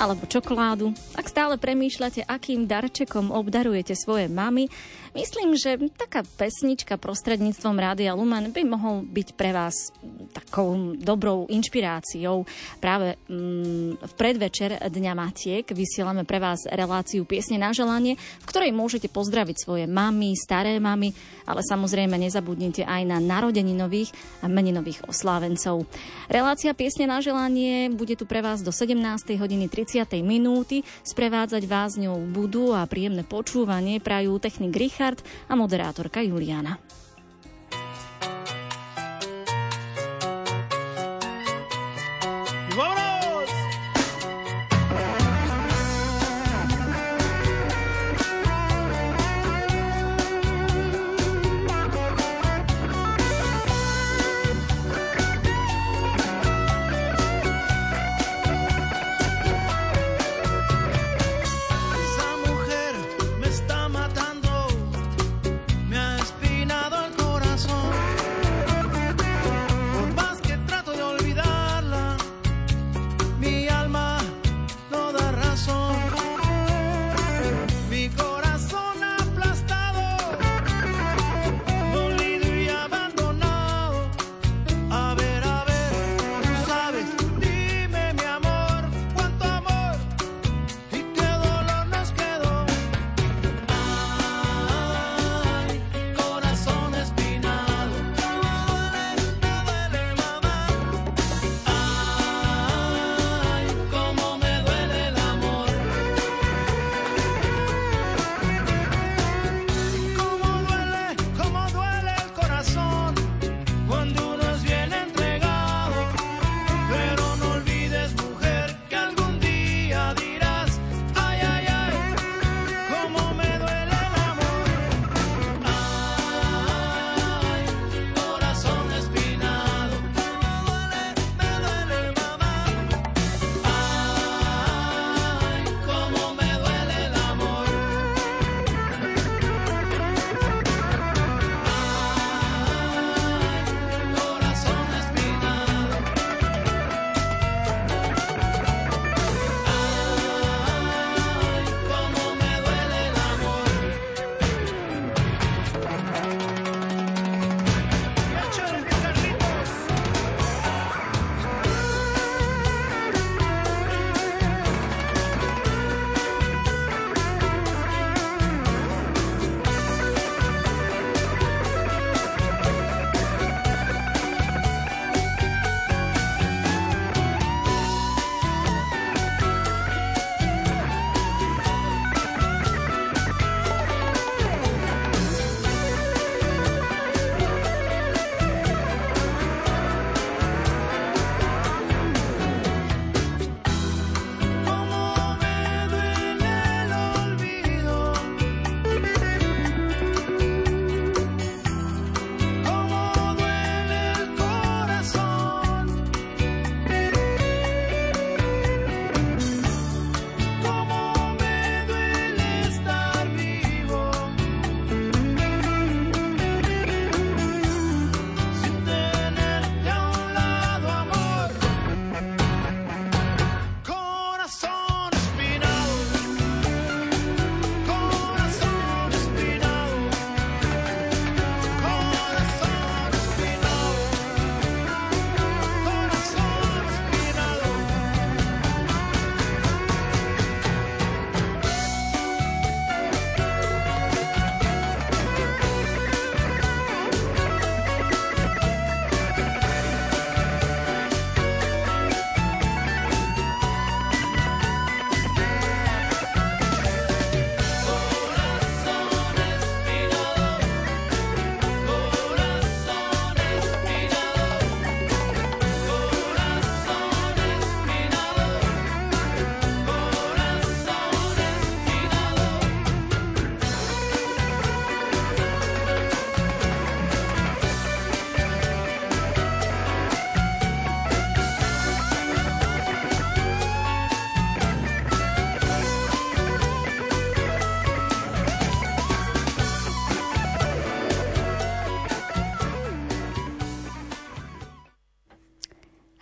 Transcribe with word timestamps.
alebo 0.00 0.24
čokoládu, 0.24 0.96
ak 1.12 1.28
stále 1.28 1.60
premýšľate, 1.60 2.24
akým 2.24 2.64
darčekom 2.64 3.28
obdarujete 3.28 3.92
svoje 3.92 4.32
mamy, 4.32 4.72
myslím, 5.12 5.52
že 5.60 5.76
taká 5.92 6.24
pesnička 6.24 6.96
prostredníctvom 6.96 7.76
Rádia 7.76 8.16
Lumen 8.16 8.48
by 8.48 8.62
mohol 8.64 9.04
byť 9.04 9.28
pre 9.36 9.52
vás 9.52 9.92
takou 10.30 10.94
dobrou 10.94 11.50
inšpiráciou. 11.50 12.46
Práve 12.78 13.18
mm, 13.26 14.00
v 14.00 14.12
predvečer 14.14 14.78
Dňa 14.78 15.12
Matiek 15.18 15.66
vysielame 15.74 16.22
pre 16.22 16.38
vás 16.38 16.64
reláciu 16.70 17.26
Piesne 17.26 17.58
na 17.58 17.74
želanie, 17.74 18.16
v 18.16 18.48
ktorej 18.48 18.72
môžete 18.72 19.10
pozdraviť 19.10 19.56
svoje 19.58 19.84
mamy, 19.90 20.32
staré 20.38 20.78
mamy, 20.78 21.12
ale 21.44 21.60
samozrejme 21.66 22.14
nezabudnite 22.16 22.86
aj 22.86 23.02
na 23.04 23.18
narodeninových 23.18 24.14
a 24.40 24.46
meninových 24.46 25.04
oslávencov. 25.10 25.84
Relácia 26.30 26.72
Piesne 26.72 27.10
na 27.10 27.18
želanie 27.18 27.90
bude 27.90 28.14
tu 28.14 28.24
pre 28.24 28.40
vás 28.40 28.62
do 28.62 28.70
17 28.70 28.96
hodiny 29.36 29.66
30. 29.66 30.06
minúty. 30.22 30.86
Sprevádzať 31.02 31.62
vás 31.66 31.98
ňou 31.98 32.22
budú 32.30 32.72
a 32.72 32.86
príjemné 32.86 33.26
počúvanie 33.26 33.98
prajú 33.98 34.38
technik 34.38 34.72
Richard 34.78 35.18
a 35.50 35.58
moderátorka 35.58 36.22
Juliana. 36.22 36.89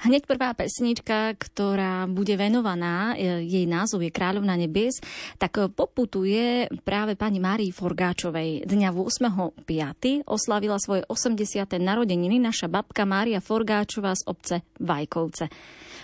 Hneď 0.09 0.25
prvá 0.25 0.57
pesnička, 0.57 1.37
ktorá 1.37 2.09
bude 2.09 2.33
venovaná, 2.41 3.13
e, 3.13 3.45
jej 3.45 3.69
názov 3.69 4.01
je 4.01 4.09
Kráľovna 4.09 4.57
nebies, 4.57 5.05
tak 5.37 5.69
poputuje 5.77 6.65
práve 6.81 7.13
pani 7.13 7.37
Márii 7.37 7.69
Forgáčovej. 7.69 8.65
Dňa 8.65 8.89
8.5. 8.89 10.25
oslavila 10.25 10.81
svoje 10.81 11.05
80. 11.13 11.77
narodeniny 11.77 12.41
naša 12.41 12.73
babka 12.73 13.05
Mária 13.05 13.45
Forgáčová 13.45 14.17
z 14.17 14.25
obce 14.25 14.57
Vajkovce. 14.81 15.53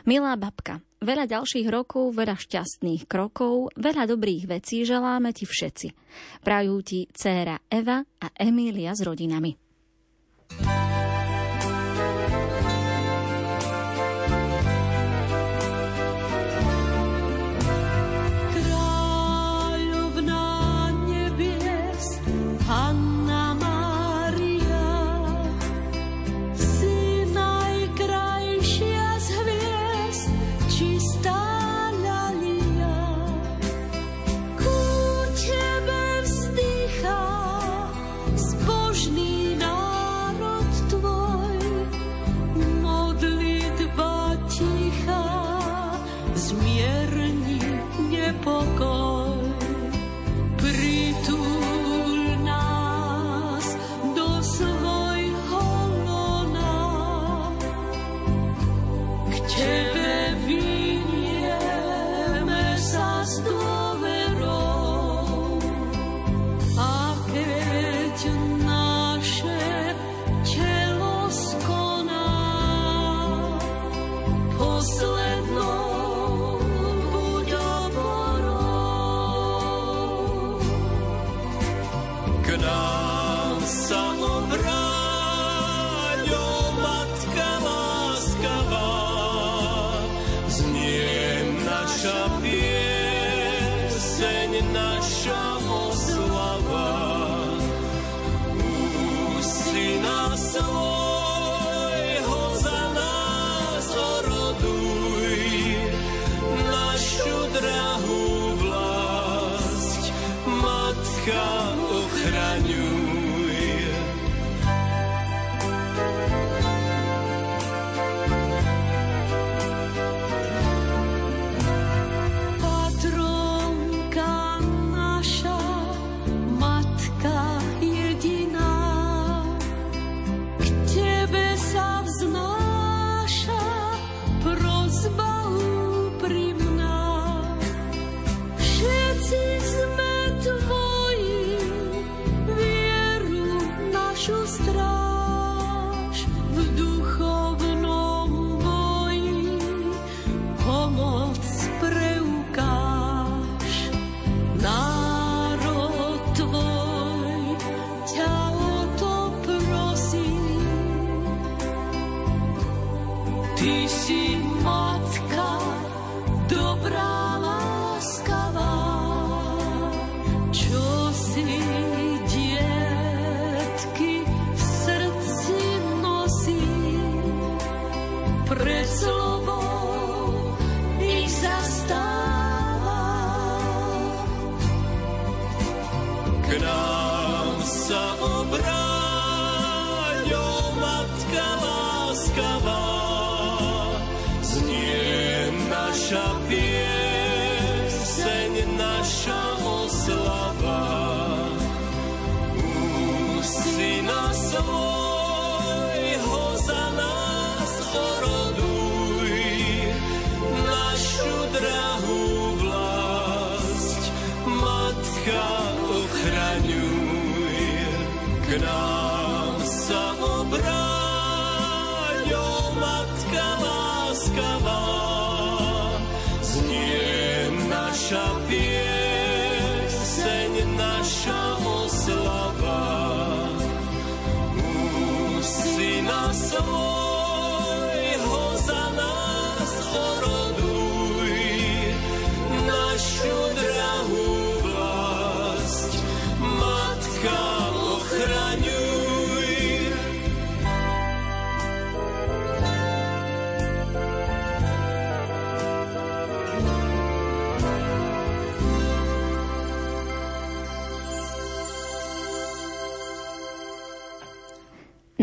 Milá 0.05 0.37
babka, 0.37 0.85
veľa 1.01 1.25
ďalších 1.25 1.65
rokov, 1.73 2.13
veľa 2.13 2.37
šťastných 2.37 3.09
krokov, 3.09 3.73
veľa 3.73 4.05
dobrých 4.05 4.45
vecí 4.45 4.85
želáme 4.85 5.33
ti 5.33 5.49
všetci. 5.49 5.89
Prajú 6.45 6.77
ti 6.85 7.09
dcéra 7.09 7.57
Eva 7.73 8.05
a 8.05 8.27
Emília 8.37 8.93
s 8.93 9.01
rodinami. 9.01 9.64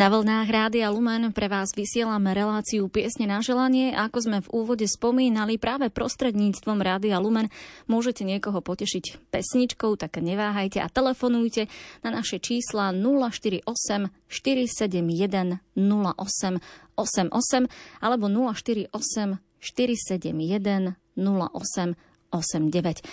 Na 0.01 0.09
vlnách 0.09 0.49
Rádia 0.49 0.89
Lumen 0.89 1.29
pre 1.29 1.45
vás 1.45 1.77
vysielame 1.77 2.33
reláciu 2.33 2.89
Piesne 2.89 3.29
na 3.29 3.37
želanie. 3.45 3.93
Ako 3.93 4.17
sme 4.25 4.41
v 4.41 4.49
úvode 4.49 4.89
spomínali, 4.89 5.61
práve 5.61 5.93
prostredníctvom 5.93 6.81
Rádia 6.81 7.21
Lumen 7.21 7.53
môžete 7.85 8.25
niekoho 8.25 8.65
potešiť 8.65 9.29
pesničkou, 9.29 9.93
tak 10.01 10.17
neváhajte 10.17 10.81
a 10.81 10.89
telefonujte 10.89 11.69
na 12.01 12.17
naše 12.17 12.41
čísla 12.41 12.89
048 12.97 13.61
471 14.25 15.61
08 15.77 17.61
alebo 18.01 18.25
048 18.25 18.89
471 19.61 20.97
08 21.13 22.10
89. 22.31 23.03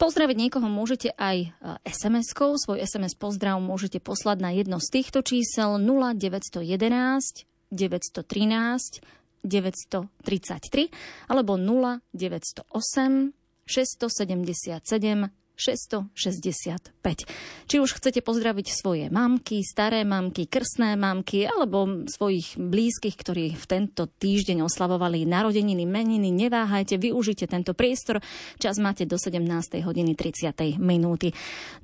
Pozdraviť 0.00 0.36
niekoho 0.36 0.66
môžete 0.66 1.14
aj 1.14 1.54
SMS-kou. 1.86 2.58
Svoj 2.58 2.82
SMS 2.82 3.14
pozdrav 3.14 3.62
môžete 3.62 4.02
poslať 4.02 4.38
na 4.42 4.50
jedno 4.50 4.82
z 4.82 5.00
týchto 5.00 5.22
čísel 5.22 5.78
0911 5.78 7.46
913 7.70 9.04
933 9.44 10.88
alebo 11.28 11.52
0908 11.60 13.32
677 13.64 15.43
665. 15.54 17.24
Či 17.64 17.76
už 17.78 17.90
chcete 17.96 18.20
pozdraviť 18.20 18.66
svoje 18.74 19.06
mamky, 19.08 19.62
staré 19.62 20.02
mamky, 20.02 20.50
krstné 20.50 20.98
mamky 20.98 21.46
alebo 21.46 22.04
svojich 22.10 22.58
blízkych, 22.58 23.14
ktorí 23.14 23.54
v 23.54 23.64
tento 23.70 24.10
týždeň 24.10 24.66
oslavovali 24.66 25.22
narodeniny, 25.24 25.86
meniny, 25.86 26.34
neváhajte, 26.34 26.98
využite 26.98 27.46
tento 27.46 27.72
priestor. 27.72 28.18
Čas 28.58 28.82
máte 28.82 29.06
do 29.06 29.14
17. 29.14 29.40
hodiny 29.80 30.18
30. 30.18 30.76
minúty. 30.82 31.30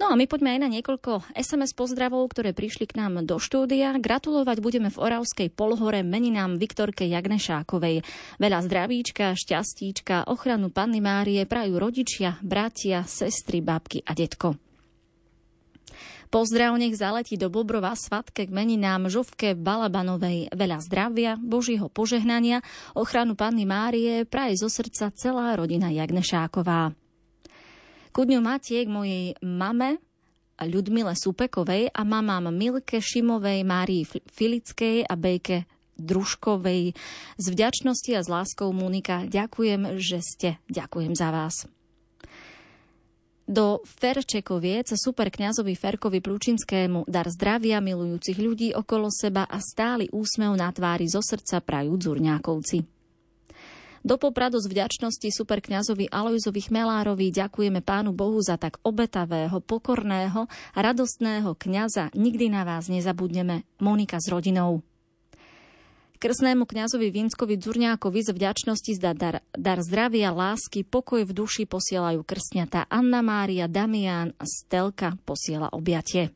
No 0.03 0.11
a 0.11 0.19
my 0.19 0.27
poďme 0.27 0.59
aj 0.59 0.61
na 0.67 0.69
niekoľko 0.69 1.39
SMS 1.39 1.73
pozdravov, 1.73 2.27
ktoré 2.35 2.50
prišli 2.50 2.91
k 2.91 2.99
nám 2.99 3.23
do 3.23 3.39
štúdia. 3.39 3.95
Gratulovať 3.97 4.59
budeme 4.59 4.91
v 4.91 4.99
Oravskej 4.99 5.49
polhore 5.55 6.03
meninám 6.03 6.59
Viktorke 6.59 7.07
Jagnešákovej. 7.07 8.03
Veľa 8.43 8.59
zdravíčka, 8.67 9.39
šťastíčka, 9.39 10.27
ochranu 10.27 10.69
Panny 10.75 10.99
Márie 10.99 11.47
prajú 11.47 11.79
rodičia, 11.79 12.37
bratia, 12.43 13.07
sestry, 13.07 13.60
babky 13.62 14.05
a 14.05 14.12
detko. 14.12 14.59
Pozdrav 16.31 16.79
nech 16.79 16.95
zaletí 16.95 17.35
do 17.35 17.50
Bobrova 17.50 17.99
svatke 17.99 18.47
k 18.47 18.55
meninám 18.55 19.11
Žovke 19.11 19.59
Balabanovej. 19.59 20.55
Veľa 20.55 20.79
zdravia, 20.79 21.35
Božího 21.35 21.90
požehnania, 21.90 22.62
ochranu 22.95 23.35
Panny 23.35 23.67
Márie 23.67 24.23
praje 24.23 24.62
zo 24.62 24.71
srdca 24.71 25.11
celá 25.11 25.59
rodina 25.59 25.90
Jagnešáková. 25.90 26.95
Ku 28.14 28.23
dňu 28.23 28.38
Matiek 28.47 28.87
mojej 28.87 29.35
mame 29.43 29.99
Ľudmile 30.61 31.19
Supekovej 31.19 31.90
a 31.90 32.07
mamám 32.07 32.55
Milke 32.55 33.02
Šimovej, 33.02 33.67
Márii 33.67 34.07
Filickej 34.07 35.09
a 35.09 35.19
Bejke 35.19 35.67
Družkovej. 35.99 36.95
Z 37.43 37.47
vďačnosti 37.50 38.11
a 38.14 38.21
s 38.23 38.29
láskou 38.31 38.71
Monika 38.71 39.26
ďakujem, 39.26 39.99
že 39.99 40.23
ste. 40.23 40.49
Ďakujem 40.71 41.17
za 41.19 41.35
vás 41.35 41.80
do 43.50 43.83
Ferčekoviec 43.83 44.95
super 44.95 45.26
kňazovi 45.26 45.75
Ferkovi 45.75 46.23
Plučinskému 46.23 47.11
dar 47.11 47.26
zdravia 47.26 47.83
milujúcich 47.83 48.38
ľudí 48.38 48.71
okolo 48.71 49.11
seba 49.11 49.42
a 49.50 49.59
stály 49.59 50.07
úsmev 50.14 50.54
na 50.54 50.71
tvári 50.71 51.11
zo 51.11 51.19
srdca 51.19 51.59
prajú 51.59 51.99
Dzurňákovci. 51.99 52.87
Do 54.00 54.16
Popradu 54.16 54.57
z 54.57 54.71
vďačnosti 54.73 55.28
super 55.28 55.61
kňazovi 55.61 56.09
Alojzovi 56.09 56.73
Chmelárovi 56.73 57.28
ďakujeme 57.37 57.85
Pánu 57.85 58.16
Bohu 58.16 58.40
za 58.40 58.57
tak 58.57 58.80
obetavého, 58.80 59.61
pokorného 59.61 60.49
a 60.49 60.78
radostného 60.80 61.52
kňaza. 61.52 62.09
Nikdy 62.16 62.49
na 62.49 62.64
vás 62.64 62.88
nezabudneme. 62.88 63.69
Monika 63.76 64.16
s 64.16 64.33
rodinou. 64.33 64.80
Krsnému 66.21 66.69
kňazovi 66.69 67.09
Vínskovi 67.09 67.57
Dzurňákovi 67.57 68.21
z 68.21 68.37
vďačnosti 68.37 68.93
zda 68.93 69.17
dar, 69.17 69.37
dar 69.57 69.81
zdravia, 69.81 70.37
lásky, 70.37 70.85
pokoj 70.85 71.25
v 71.25 71.33
duši 71.33 71.65
posielajú 71.65 72.21
krsňata 72.29 72.93
Anna 72.93 73.25
Mária, 73.25 73.65
Damián 73.65 74.37
a 74.37 74.45
Stelka 74.45 75.17
posiela 75.25 75.73
objatie. 75.73 76.29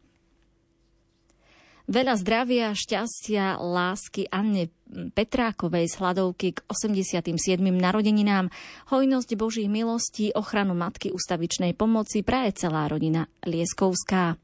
Veľa 1.85 2.17
zdravia, 2.17 2.73
šťastia, 2.73 3.61
lásky 3.61 4.25
Anne 4.33 4.73
Petrákovej 4.89 5.93
z 5.93 5.95
hladovky 6.01 6.57
k 6.57 6.65
87. 6.65 7.37
narodeninám, 7.61 8.49
hojnosť 8.89 9.37
Božích 9.37 9.69
milostí, 9.69 10.33
ochranu 10.33 10.73
Matky 10.73 11.13
ustavičnej 11.13 11.77
pomoci 11.77 12.25
praje 12.25 12.57
celá 12.57 12.89
rodina 12.89 13.29
Lieskovská. 13.45 14.41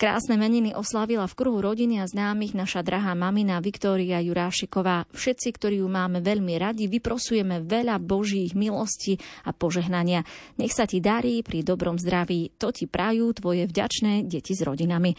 Krásne 0.00 0.34
meniny 0.34 0.74
oslavila 0.74 1.30
v 1.30 1.36
kruhu 1.38 1.62
rodiny 1.62 2.02
a 2.02 2.10
známych 2.10 2.58
naša 2.58 2.82
drahá 2.82 3.14
mamina 3.14 3.62
Viktória 3.62 4.18
Jurášiková. 4.18 5.06
Všetci, 5.14 5.48
ktorí 5.54 5.78
ju 5.78 5.86
máme 5.86 6.18
veľmi 6.18 6.58
radi, 6.58 6.90
vyprosujeme 6.90 7.62
veľa 7.62 8.02
božích 8.02 8.58
milostí 8.58 9.22
a 9.46 9.54
požehnania. 9.54 10.26
Nech 10.58 10.74
sa 10.74 10.90
ti 10.90 10.98
darí 10.98 11.46
pri 11.46 11.62
dobrom 11.62 12.02
zdraví. 12.02 12.50
To 12.58 12.74
ti 12.74 12.90
prajú 12.90 13.30
tvoje 13.38 13.70
vďačné 13.70 14.26
deti 14.26 14.58
s 14.58 14.66
rodinami. 14.66 15.14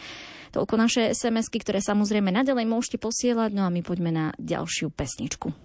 Toľko 0.52 0.74
naše 0.76 1.16
SMS-ky, 1.16 1.64
ktoré 1.64 1.80
samozrejme 1.80 2.28
nadalej 2.28 2.68
môžete 2.68 3.00
posielať, 3.00 3.56
no 3.56 3.64
a 3.64 3.72
my 3.72 3.80
poďme 3.80 4.12
na 4.12 4.26
ďalšiu 4.36 4.92
pesničku. 4.92 5.63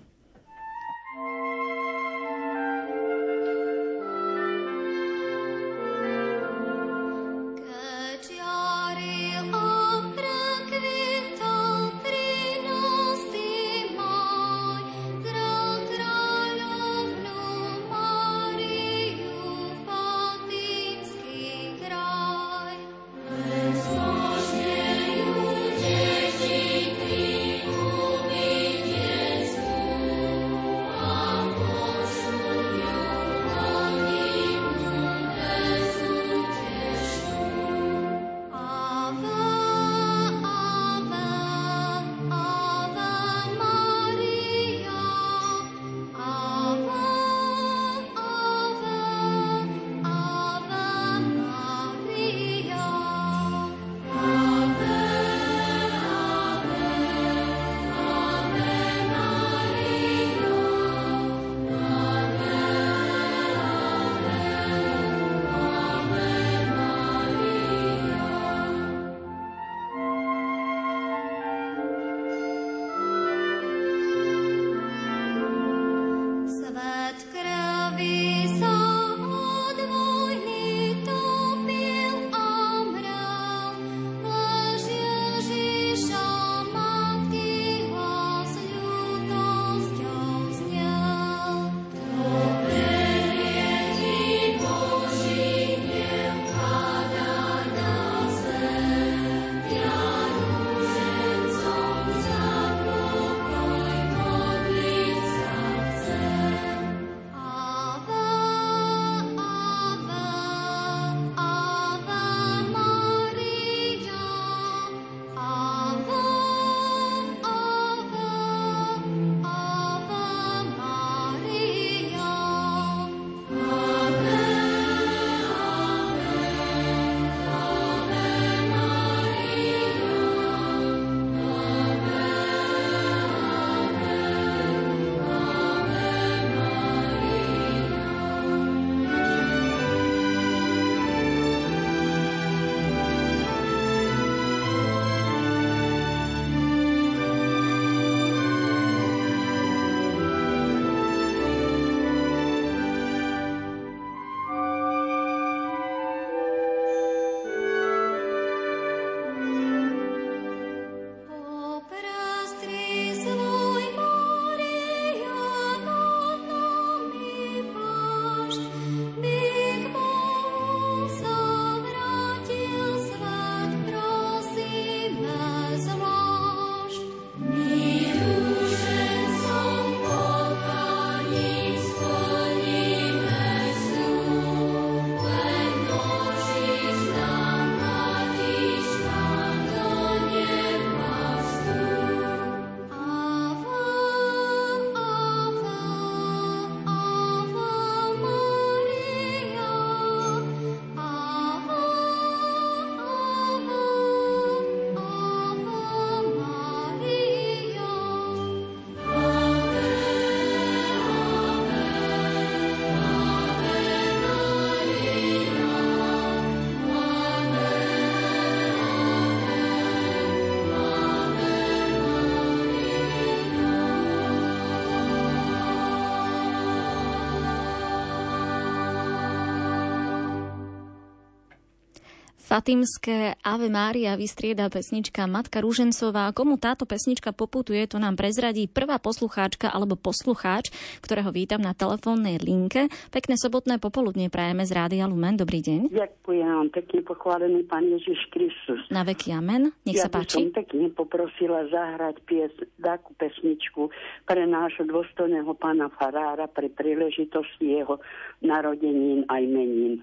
Fatimské 232.50 233.38
Ave 233.46 233.70
Mária 233.70 234.18
vystrieda 234.18 234.74
pesnička 234.74 235.30
Matka 235.30 235.62
Rúžencová. 235.62 236.34
Komu 236.34 236.58
táto 236.58 236.90
pesnička 236.90 237.30
poputuje, 237.30 237.86
to 237.86 238.02
nám 238.02 238.18
prezradí 238.18 238.66
prvá 238.66 238.98
poslucháčka 238.98 239.70
alebo 239.70 239.94
poslucháč, 239.94 240.74
ktorého 241.06 241.30
vítam 241.30 241.62
na 241.62 241.78
telefónnej 241.78 242.42
linke. 242.42 242.90
Pekné 243.14 243.38
sobotné 243.38 243.78
popoludne 243.78 244.34
prajeme 244.34 244.66
z 244.66 244.74
Rádia 244.74 245.06
Lumen. 245.06 245.38
Dobrý 245.38 245.62
deň. 245.62 245.94
Ďakujem, 245.94 246.74
pekne 246.74 247.00
pochválený 247.06 247.70
Pán 247.70 247.86
Ježiš 247.86 248.18
Kristus. 248.34 248.82
Na 248.90 249.06
veky 249.06 249.30
amen. 249.30 249.70
Nech 249.86 250.02
ja 250.02 250.10
sa 250.10 250.18
páči. 250.18 250.50
Ja 250.50 250.66
pekne 250.66 250.90
poprosila 250.90 251.70
zahrať 251.70 252.18
pies, 252.26 252.50
takú 252.82 253.14
pesničku 253.14 253.94
pre 254.26 254.50
nášho 254.50 254.90
dôstojného 254.90 255.54
pána 255.54 255.94
Farára 255.94 256.50
pre 256.50 256.74
príležitosti 256.74 257.78
jeho 257.78 258.02
narodenín 258.42 259.30
aj 259.30 259.44
menín. 259.46 260.02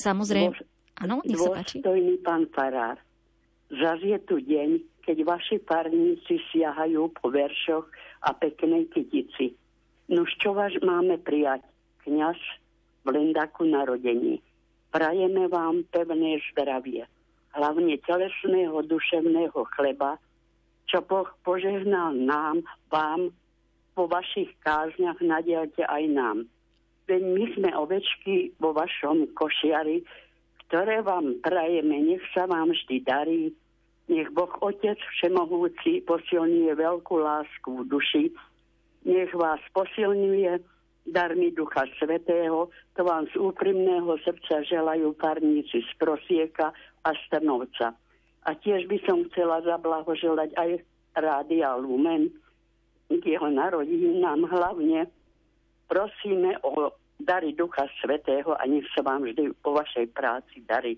Samozrejme. 0.00 0.77
Áno, 0.98 1.22
nech 1.22 1.38
sa 1.38 1.54
páči. 1.54 1.78
Dôstojný 1.78 2.18
pán 2.26 2.50
Farár, 2.50 2.98
zas 3.70 4.02
je 4.02 4.18
tu 4.26 4.42
deň, 4.42 4.82
keď 5.06 5.16
vaši 5.24 5.56
parníci 5.62 6.42
siahajú 6.50 7.14
po 7.16 7.30
veršoch 7.30 7.86
a 8.26 8.34
peknej 8.34 8.90
kytici. 8.90 9.54
No 10.10 10.26
čo 10.26 10.56
vás 10.56 10.74
máme 10.82 11.20
prijať, 11.22 11.62
kňaz 12.02 12.38
v 13.04 13.06
Lendaku 13.14 13.68
narodení. 13.68 14.42
Prajeme 14.88 15.46
vám 15.52 15.84
pevné 15.92 16.40
zdravie, 16.50 17.04
hlavne 17.52 17.94
telesného, 18.08 18.80
duševného 18.88 19.60
chleba, 19.76 20.16
čo 20.88 21.04
Boh 21.04 21.28
požehnal 21.44 22.16
nám, 22.16 22.64
vám, 22.88 23.28
po 23.92 24.08
vašich 24.08 24.48
kázniach 24.64 25.20
nadielte 25.20 25.84
aj 25.84 26.04
nám. 26.08 26.38
Veď 27.04 27.22
my 27.24 27.44
sme 27.56 27.70
ovečky 27.76 28.56
vo 28.56 28.72
vašom 28.72 29.28
košiari, 29.36 30.06
ktoré 30.68 31.00
vám 31.00 31.40
prajeme, 31.40 31.96
nech 32.04 32.24
sa 32.36 32.44
vám 32.44 32.76
vždy 32.76 32.96
darí, 33.00 33.42
nech 34.08 34.28
Boh 34.36 34.52
Otec 34.60 35.00
Všemohúci 35.16 36.04
posilňuje 36.04 36.72
veľkú 36.76 37.14
lásku 37.16 37.70
v 37.72 37.88
duši, 37.88 38.24
nech 39.08 39.32
vás 39.32 39.60
posilňuje 39.72 40.60
darmi 41.08 41.56
Ducha 41.56 41.88
Svetého, 41.96 42.68
to 42.92 43.00
vám 43.00 43.24
z 43.32 43.40
úprimného 43.40 44.20
srdca 44.20 44.60
želajú 44.60 45.16
parníci 45.16 45.80
z 45.80 45.90
Prosieka 45.96 46.76
a 47.00 47.10
Strnovca. 47.24 47.96
A 48.44 48.50
tiež 48.52 48.84
by 48.92 49.00
som 49.08 49.24
chcela 49.32 49.64
zablahoželať 49.64 50.52
aj 50.56 50.70
Rádia 51.16 51.72
Lumen 51.80 52.28
k 53.08 53.24
jeho 53.24 53.48
narodinám 53.48 54.44
hlavne. 54.52 55.08
Prosíme 55.88 56.60
o 56.60 56.92
dary 57.18 57.52
Ducha 57.52 57.90
Svetého 58.00 58.54
a 58.54 58.62
nech 58.64 58.86
sa 58.94 59.02
vám 59.02 59.26
vždy 59.26 59.52
po 59.60 59.74
vašej 59.74 60.06
práci 60.14 60.62
darí. 60.64 60.96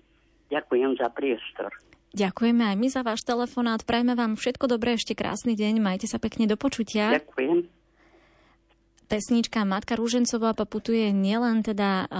Ďakujem 0.53 0.95
za 1.01 1.07
priestor. 1.11 1.71
Ďakujeme 2.11 2.63
aj 2.67 2.75
my 2.75 2.87
za 2.91 3.01
váš 3.07 3.23
telefonát. 3.23 3.87
Prajme 3.87 4.19
vám 4.19 4.35
všetko 4.35 4.67
dobré, 4.67 4.99
ešte 4.99 5.15
krásny 5.15 5.55
deň. 5.55 5.79
Majte 5.79 6.07
sa 6.11 6.19
pekne 6.19 6.43
do 6.43 6.59
počutia. 6.59 7.15
Ďakujem 7.15 7.80
pesnička 9.11 9.67
Matka 9.67 9.99
Rúžencová 9.99 10.55
poputuje 10.55 11.11
nielen 11.11 11.59
teda 11.67 12.07
uh, 12.07 12.15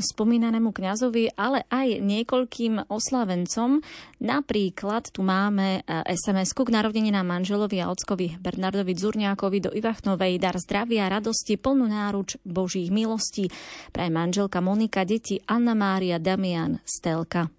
spomínanému 0.00 0.72
kňazovi, 0.72 1.36
ale 1.36 1.68
aj 1.68 2.00
niekoľkým 2.00 2.88
oslavencom. 2.88 3.84
Napríklad 4.24 5.12
tu 5.12 5.20
máme 5.20 5.84
uh, 5.84 6.00
SMS-ku 6.08 6.64
k 6.64 6.72
narodeninám 6.72 7.28
manželovi 7.28 7.84
a 7.84 7.92
ockovi 7.92 8.40
Bernardovi 8.40 8.96
Zurňákovi 8.96 9.58
do 9.60 9.70
Ivachnovej 9.76 10.40
dar 10.40 10.56
zdravia, 10.56 11.12
radosti, 11.12 11.60
plnú 11.60 11.84
náruč 11.84 12.40
Božích 12.48 12.88
milostí. 12.88 13.52
Pre 13.92 14.08
manželka 14.08 14.64
Monika, 14.64 15.04
deti 15.04 15.44
Anna 15.44 15.76
Mária, 15.76 16.16
Damian, 16.16 16.80
Stelka. 16.88 17.52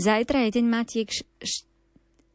Zajtra 0.00 0.48
je 0.48 0.60
deň 0.60 0.66
Matiek 0.72 1.08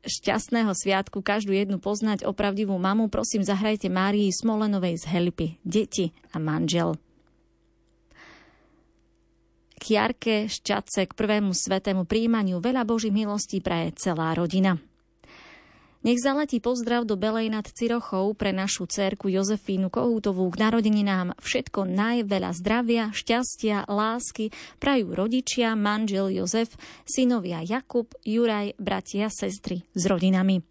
šťastného 0.05 0.73
sviatku 0.73 1.21
každú 1.21 1.53
jednu 1.53 1.77
poznať 1.77 2.25
opravdivú 2.25 2.75
mamu, 2.77 3.07
prosím 3.07 3.45
zahrajte 3.45 3.87
Márii 3.87 4.29
Smolenovej 4.33 5.01
z 5.01 5.05
Helpy, 5.09 5.47
deti 5.61 6.11
a 6.33 6.41
manžel. 6.41 6.97
Kiarke 9.81 10.45
Šťace 10.45 11.09
k 11.09 11.17
prvému 11.17 11.57
svetému 11.57 12.05
príjmaniu 12.05 12.61
veľa 12.61 12.85
Boží 12.85 13.09
milostí 13.09 13.65
praje 13.65 13.97
celá 13.97 14.37
rodina. 14.37 14.77
Nech 16.01 16.17
zaletí 16.17 16.57
pozdrav 16.57 17.05
do 17.05 17.13
Belej 17.13 17.53
nad 17.53 17.69
Cirochou 17.69 18.33
pre 18.33 18.49
našu 18.49 18.89
cerku 18.89 19.29
Jozefínu 19.29 19.93
Kohútovú 19.93 20.49
k 20.49 20.57
narodeninám 20.57 21.37
všetko 21.37 21.85
najveľa 21.85 22.57
zdravia, 22.57 23.03
šťastia, 23.13 23.85
lásky 23.85 24.49
prajú 24.81 25.13
rodičia, 25.13 25.77
manžel 25.77 26.33
Jozef, 26.33 26.73
synovia 27.05 27.61
Jakub, 27.61 28.09
Juraj, 28.25 28.81
bratia, 28.81 29.29
sestry 29.29 29.85
s 29.93 30.09
rodinami. 30.09 30.65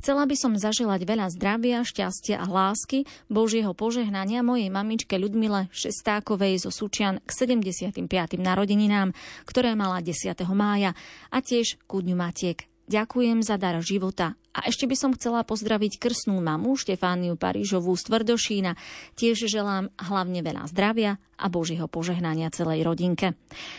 Chcela 0.00 0.24
by 0.24 0.36
som 0.38 0.56
zaželať 0.56 1.04
veľa 1.04 1.28
zdravia, 1.36 1.84
šťastia 1.84 2.40
a 2.40 2.48
lásky, 2.48 3.04
Božieho 3.28 3.76
požehnania 3.76 4.40
mojej 4.40 4.72
mamičke 4.72 5.20
Ľudmile 5.20 5.68
Šestákovej 5.76 6.64
zo 6.64 6.72
Sučian 6.72 7.20
k 7.20 7.30
75. 7.36 8.00
narodeninám, 8.40 9.12
ktoré 9.44 9.76
mala 9.76 10.00
10. 10.00 10.40
mája 10.56 10.96
a 11.28 11.44
tiež 11.44 11.76
ku 11.84 12.00
Dňu 12.00 12.16
Matiek 12.16 12.64
Ďakujem 12.88 13.44
za 13.44 13.60
dar 13.60 13.76
života. 13.84 14.32
A 14.56 14.64
ešte 14.64 14.88
by 14.88 14.96
som 14.96 15.12
chcela 15.12 15.44
pozdraviť 15.44 16.00
krsnú 16.00 16.40
mamu 16.40 16.74
Štefániu 16.74 17.36
Parížovú 17.36 17.92
z 17.94 18.08
Tvrdošína. 18.08 18.80
Tiež 19.12 19.44
želám 19.44 19.92
hlavne 20.00 20.40
veľa 20.40 20.64
zdravia 20.72 21.20
a 21.36 21.46
Božieho 21.52 21.86
požehnania 21.86 22.48
celej 22.48 22.88
rodinke. 22.88 23.36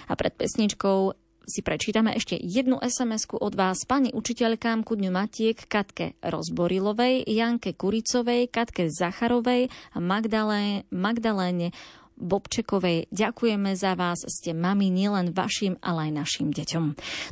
A 0.08 0.14
pred 0.14 0.38
pesničkou 0.38 1.18
si 1.50 1.66
prečítame 1.66 2.14
ešte 2.14 2.38
jednu 2.38 2.78
sms 2.78 3.26
od 3.34 3.54
vás 3.58 3.82
pani 3.90 4.14
učiteľkám 4.14 4.86
ku 4.86 4.94
dňu 4.94 5.10
Matiek 5.10 5.58
Katke 5.66 6.14
Rozborilovej, 6.22 7.26
Janke 7.26 7.74
Kuricovej, 7.74 8.54
Katke 8.54 8.94
Zacharovej 8.94 9.74
a 9.74 9.98
Magdaléne, 9.98 10.86
Magdaléne 10.94 11.74
Bobčekovej. 12.20 13.08
Ďakujeme 13.10 13.74
za 13.74 13.96
vás, 13.96 14.22
ste 14.28 14.52
mami 14.52 14.92
nielen 14.92 15.32
vašim, 15.32 15.80
ale 15.80 16.12
aj 16.12 16.28
našim 16.28 16.52
deťom. 16.52 16.86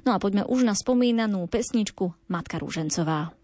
No 0.07 0.09
a 0.15 0.17
poďme 0.17 0.47
už 0.47 0.63
na 0.63 0.73
spomínanú 0.73 1.45
pesničku 1.45 2.15
Matka 2.31 2.57
Rúžencová. 2.57 3.35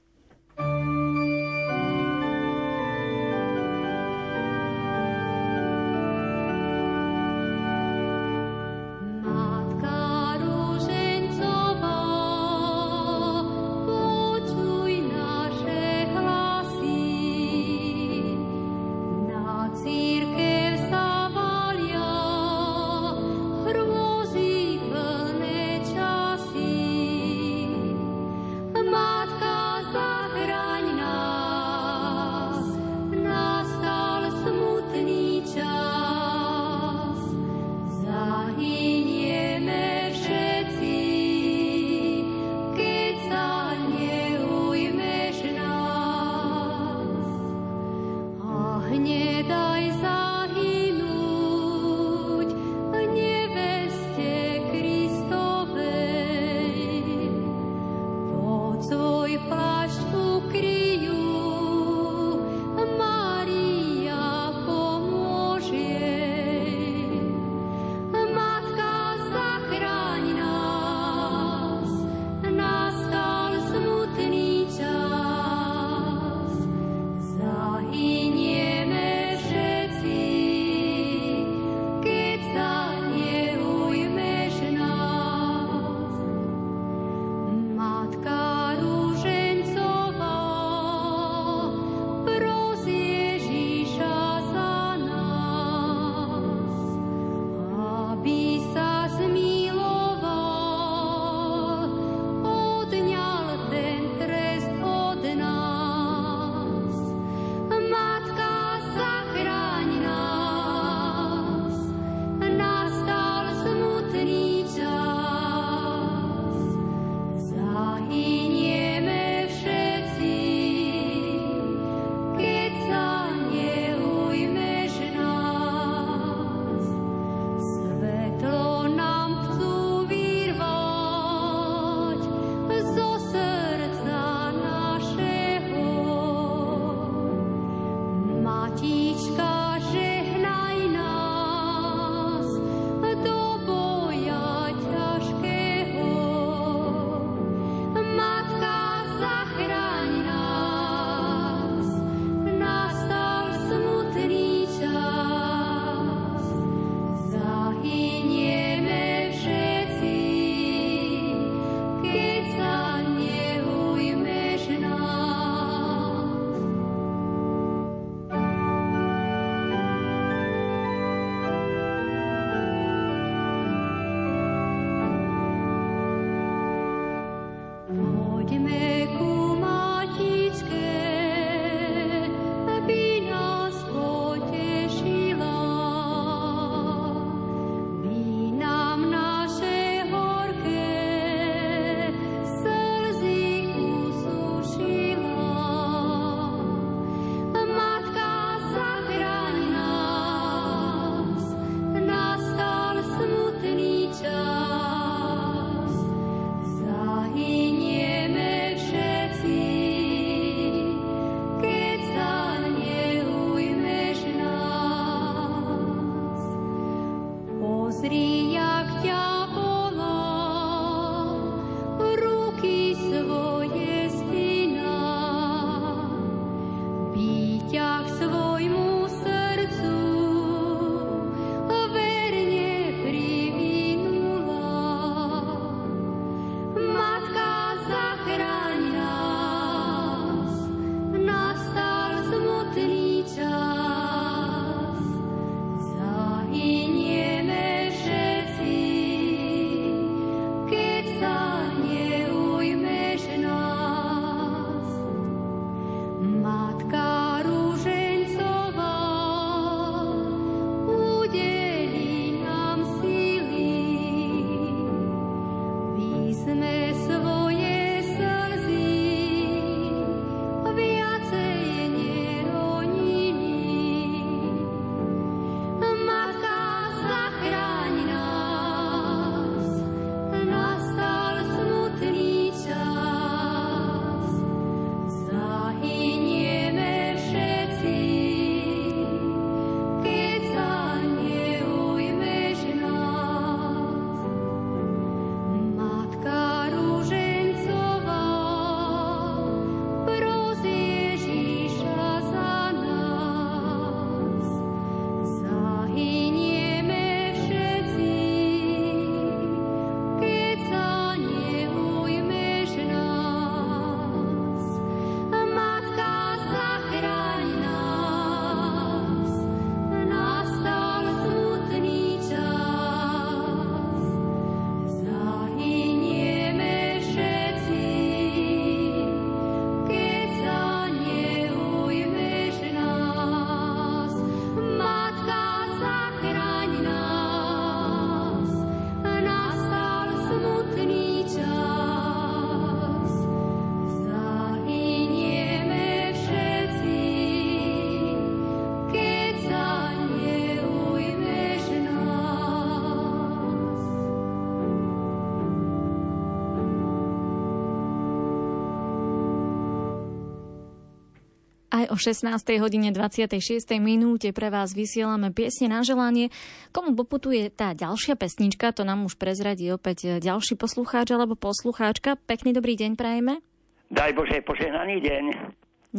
Aj 361.84 361.92
o 361.92 362.00
16. 362.00 362.32
hodine 362.64 362.96
26. 362.96 363.60
minúte 363.84 364.32
pre 364.32 364.48
vás 364.48 364.72
vysielame 364.72 365.36
piesne 365.36 365.68
na 365.68 365.84
želanie. 365.84 366.32
Komu 366.72 366.96
poputuje 366.96 367.52
tá 367.52 367.76
ďalšia 367.76 368.16
pesnička, 368.16 368.72
to 368.72 368.88
nám 368.88 369.04
už 369.04 369.20
prezradí 369.20 369.68
opäť 369.68 370.24
ďalší 370.24 370.56
poslucháč 370.56 371.12
alebo 371.12 371.36
poslucháčka. 371.36 372.16
Pekný 372.24 372.56
dobrý 372.56 372.80
deň 372.80 372.96
prajeme. 372.96 373.44
Daj 373.92 374.16
Bože, 374.16 374.40
požehnaný 374.48 375.04
deň. 375.04 375.24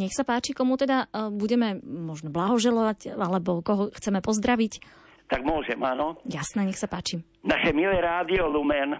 Nech 0.01 0.17
sa 0.17 0.25
páči, 0.25 0.57
komu 0.57 0.73
teda 0.73 1.05
e, 1.05 1.29
budeme 1.29 1.77
možno 1.85 2.33
blahoželovať, 2.33 3.13
alebo 3.13 3.61
koho 3.61 3.93
chceme 3.93 4.25
pozdraviť. 4.25 4.81
Tak 5.29 5.45
môžem, 5.45 5.77
áno. 5.85 6.17
Jasné, 6.25 6.65
nech 6.65 6.81
sa 6.81 6.89
páči. 6.89 7.21
Naše 7.45 7.77
milé 7.77 8.01
rádio 8.01 8.49
Lumen, 8.49 8.97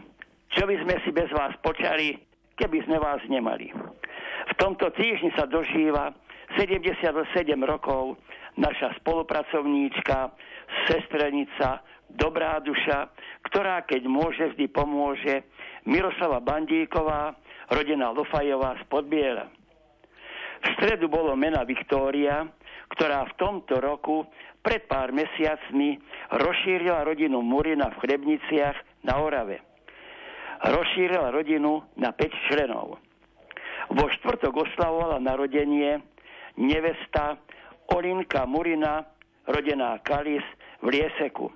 čo 0.54 0.70
by 0.70 0.86
sme 0.86 1.02
si 1.02 1.10
bez 1.10 1.34
vás 1.34 1.58
počali, 1.66 2.14
keby 2.62 2.86
sme 2.86 3.02
vás 3.02 3.26
nemali. 3.26 3.74
V 4.46 4.54
tomto 4.62 4.94
týždni 4.94 5.34
sa 5.34 5.50
dožíva 5.50 6.14
77 6.58 7.12
rokov 7.64 8.16
naša 8.56 8.96
spolupracovníčka, 9.04 10.32
sestrenica, 10.88 11.84
dobrá 12.10 12.60
duša, 12.64 13.12
ktorá 13.52 13.84
keď 13.84 14.08
môže, 14.08 14.44
vždy 14.56 14.66
pomôže, 14.72 15.44
Miroslava 15.86 16.40
Bandíková, 16.42 17.36
rodina 17.70 18.10
Lofajová 18.10 18.80
z 18.80 18.84
Podbiera. 18.88 19.46
V 20.66 20.68
stredu 20.80 21.06
bolo 21.12 21.38
mena 21.38 21.62
Viktória, 21.62 22.48
ktorá 22.96 23.28
v 23.30 23.38
tomto 23.38 23.78
roku 23.78 24.26
pred 24.66 24.90
pár 24.90 25.14
mesiacmi 25.14 26.02
rozšírila 26.34 27.06
rodinu 27.06 27.46
Murina 27.46 27.94
v 27.94 28.02
Chrebniciach 28.02 29.06
na 29.06 29.22
Orave. 29.22 29.62
Rozšírila 30.66 31.30
rodinu 31.30 31.86
na 32.00 32.10
5 32.10 32.50
členov. 32.50 32.98
Vo 33.94 34.06
štvrtok 34.10 34.66
oslavovala 34.66 35.22
narodenie 35.22 36.02
nevesta 36.58 37.38
Olinka 37.94 38.46
Murina, 38.46 39.06
rodená 39.48 40.00
Kalis 40.02 40.44
v 40.82 40.88
Lieseku. 40.88 41.52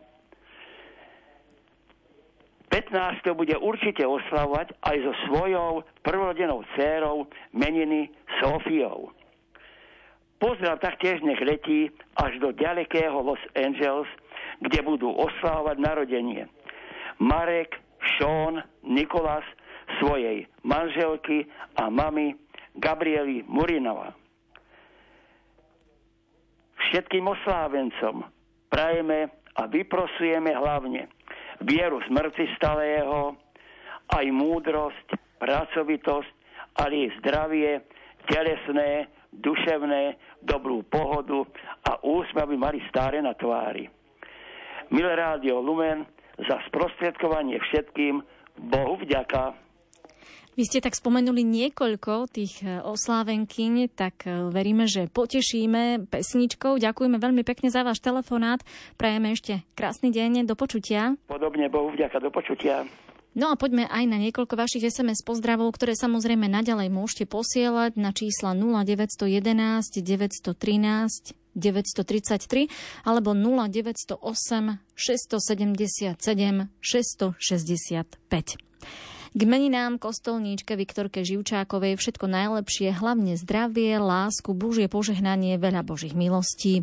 15. 2.70 3.34
bude 3.34 3.58
určite 3.58 4.06
oslavovať 4.06 4.78
aj 4.78 4.98
so 5.02 5.14
svojou 5.26 5.82
prvorodenou 6.06 6.62
dcérou 6.78 7.26
meniny 7.50 8.14
Sofiou. 8.38 9.10
Pozdrav 10.38 10.78
taktiež 10.80 11.20
nech 11.26 11.42
letí 11.42 11.90
až 12.16 12.38
do 12.38 12.54
ďalekého 12.54 13.20
Los 13.26 13.42
Angeles, 13.58 14.08
kde 14.62 14.80
budú 14.86 15.12
oslavovať 15.12 15.82
narodenie. 15.82 16.46
Marek, 17.20 17.76
Sean, 18.16 18.64
Nikolas, 18.86 19.44
svojej 20.00 20.46
manželky 20.62 21.50
a 21.76 21.90
mamy 21.90 22.38
Gabriely 22.78 23.44
Murinova 23.50 24.14
všetkým 26.89 27.25
oslávencom 27.25 28.25
prajeme 28.69 29.30
a 29.58 29.65
vyprosujeme 29.65 30.54
hlavne 30.54 31.10
vieru 31.63 31.99
smrti 32.08 32.47
stalého, 32.56 33.36
aj 34.10 34.25
múdrosť, 34.32 35.08
pracovitosť, 35.38 36.32
ale 36.80 36.93
i 37.08 37.13
zdravie, 37.19 37.84
telesné, 38.25 39.12
duševné, 39.36 40.17
dobrú 40.41 40.82
pohodu 40.88 41.45
a 41.86 41.99
úsmev 42.02 42.49
by 42.49 42.58
mali 42.58 42.80
stále 42.89 43.21
na 43.21 43.36
tvári. 43.36 43.86
Milé 44.89 45.13
rádio 45.13 45.62
Lumen, 45.62 46.08
za 46.39 46.58
sprostredkovanie 46.71 47.60
všetkým 47.60 48.23
Bohu 48.71 48.95
vďaka. 49.04 49.68
Vy 50.60 50.67
ste 50.67 50.84
tak 50.84 50.91
spomenuli 50.91 51.39
niekoľko 51.39 52.36
tých 52.36 52.67
e, 52.67 52.84
oslávenkyň, 52.84 53.95
tak 53.95 54.28
e, 54.28 54.52
veríme, 54.52 54.91
že 54.91 55.08
potešíme 55.08 56.12
pesničkou. 56.12 56.76
Ďakujeme 56.76 57.15
veľmi 57.15 57.48
pekne 57.48 57.72
za 57.72 57.88
váš 57.88 58.04
telefonát. 58.04 58.60
Prajeme 59.00 59.32
ešte 59.32 59.63
krásny 59.72 60.12
deň, 60.12 60.43
do 60.43 60.60
počutia. 60.60 61.15
Podobne, 61.32 61.72
Bohu 61.72 61.95
vďaka, 61.95 62.19
do 62.19 62.28
počutia. 62.28 62.84
No 63.39 63.48
a 63.48 63.56
poďme 63.56 63.88
aj 63.88 64.04
na 64.04 64.19
niekoľko 64.19 64.60
vašich 64.60 64.84
SMS 64.84 65.24
pozdravov, 65.24 65.72
ktoré 65.80 65.95
samozrejme 65.95 66.52
naďalej 66.52 66.91
môžete 66.91 67.24
posielať 67.32 67.95
na 67.95 68.12
čísla 68.12 68.52
0911 68.52 69.95
913 69.95 71.39
933 71.56 73.08
alebo 73.08 73.32
0908 73.32 74.19
677 74.91 76.19
665. 76.84 78.60
K 79.30 79.42
meninám 79.46 80.02
kostolníčke 80.02 80.74
Viktorke 80.74 81.22
Živčákovej 81.22 82.02
všetko 82.02 82.26
najlepšie, 82.26 82.89
hlavne 82.98 83.38
zdravie, 83.38 84.02
lásku, 84.02 84.58
Božie 84.58 84.89
požehnanie, 84.89 85.62
veľa 85.62 85.86
Božích 85.86 86.18
milostí. 86.18 86.82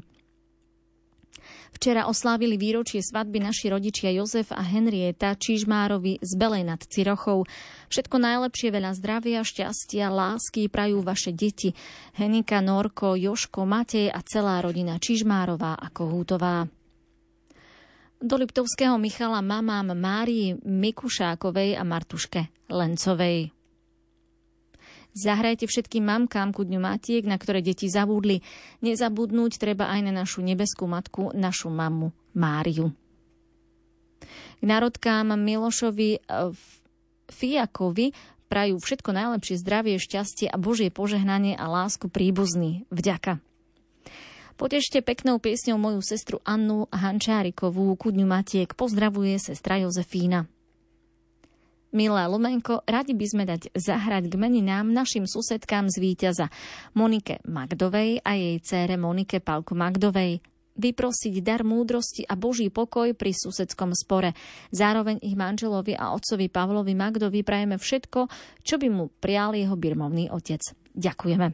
Včera 1.74 2.06
oslávili 2.06 2.54
výročie 2.56 3.02
svadby 3.04 3.42
naši 3.42 3.68
rodičia 3.68 4.14
Jozef 4.14 4.54
a 4.54 4.62
Henrieta 4.62 5.34
Čižmárovi 5.36 6.22
z 6.22 6.32
Belej 6.38 6.64
nad 6.64 6.80
Cirochou. 6.80 7.44
Všetko 7.92 8.16
najlepšie, 8.16 8.72
veľa 8.72 8.94
zdravia, 8.96 9.44
šťastia, 9.44 10.08
lásky 10.08 10.70
prajú 10.70 11.02
vaše 11.02 11.34
deti. 11.34 11.74
Henika, 12.14 12.62
Norko, 12.62 13.18
Joško, 13.18 13.68
Matej 13.68 14.08
a 14.08 14.22
celá 14.22 14.62
rodina 14.62 14.96
Čižmárová 14.96 15.76
a 15.76 15.90
Kohútová 15.92 16.64
do 18.20 18.34
Liptovského 18.40 18.96
Michala 18.96 19.44
mamám 19.44 19.92
Márii 19.92 20.56
Mikušákovej 20.64 21.76
a 21.76 21.82
Martuške 21.84 22.48
Lencovej. 22.72 23.52
Zahrajte 25.16 25.64
všetkým 25.64 26.04
mamkám 26.04 26.52
ku 26.52 26.60
dňu 26.60 26.76
matiek, 26.76 27.24
na 27.24 27.40
ktoré 27.40 27.64
deti 27.64 27.88
zabudli. 27.88 28.44
Nezabudnúť 28.84 29.56
treba 29.56 29.88
aj 29.88 30.04
na 30.04 30.12
našu 30.12 30.44
nebeskú 30.44 30.84
matku, 30.84 31.32
našu 31.32 31.72
mamu 31.72 32.12
Máriu. 32.36 32.92
K 34.60 34.62
národkám 34.64 35.32
Milošovi 35.40 36.20
eh, 36.20 36.52
Fiakovi 37.32 38.12
prajú 38.52 38.76
všetko 38.76 39.10
najlepšie 39.16 39.56
zdravie, 39.56 39.96
šťastie 39.96 40.52
a 40.52 40.60
Božie 40.60 40.92
požehnanie 40.92 41.56
a 41.56 41.64
lásku 41.64 42.12
príbuzný. 42.12 42.84
Vďaka. 42.92 43.45
Potešte 44.56 45.04
peknou 45.04 45.36
piesňou 45.36 45.76
moju 45.76 46.00
sestru 46.00 46.40
Annu 46.40 46.88
Hančárikovú, 46.88 47.92
ku 48.00 48.08
dňu 48.08 48.24
Matiek. 48.24 48.72
Pozdravuje 48.72 49.36
sestra 49.36 49.76
Jozefína. 49.76 50.48
Milé 51.92 52.24
Lumenko, 52.24 52.80
radi 52.88 53.12
by 53.12 53.26
sme 53.28 53.44
dať 53.44 53.76
zahrať 53.76 54.32
k 54.32 54.34
meninám 54.40 54.88
našim 54.88 55.28
susedkám 55.28 55.92
z 55.92 56.00
víťaza 56.00 56.48
Monike 56.96 57.44
Magdovej 57.44 58.24
a 58.24 58.32
jej 58.32 58.56
cére 58.64 58.96
Monike 58.96 59.44
Palku 59.44 59.76
Magdovej 59.76 60.40
vyprosiť 60.76 61.40
dar 61.40 61.64
múdrosti 61.64 62.22
a 62.28 62.36
Boží 62.36 62.68
pokoj 62.68 63.16
pri 63.16 63.32
susedskom 63.32 63.96
spore. 63.96 64.36
Zároveň 64.70 65.20
ich 65.24 65.34
manželovi 65.34 65.96
a 65.96 66.12
otcovi 66.12 66.52
Pavlovi 66.52 66.94
Magdovi 66.94 67.40
prajeme 67.42 67.80
všetko, 67.80 68.28
čo 68.62 68.76
by 68.76 68.88
mu 68.92 69.08
prial 69.20 69.56
jeho 69.56 69.74
birmovný 69.74 70.28
otec. 70.30 70.60
Ďakujeme. 70.96 71.46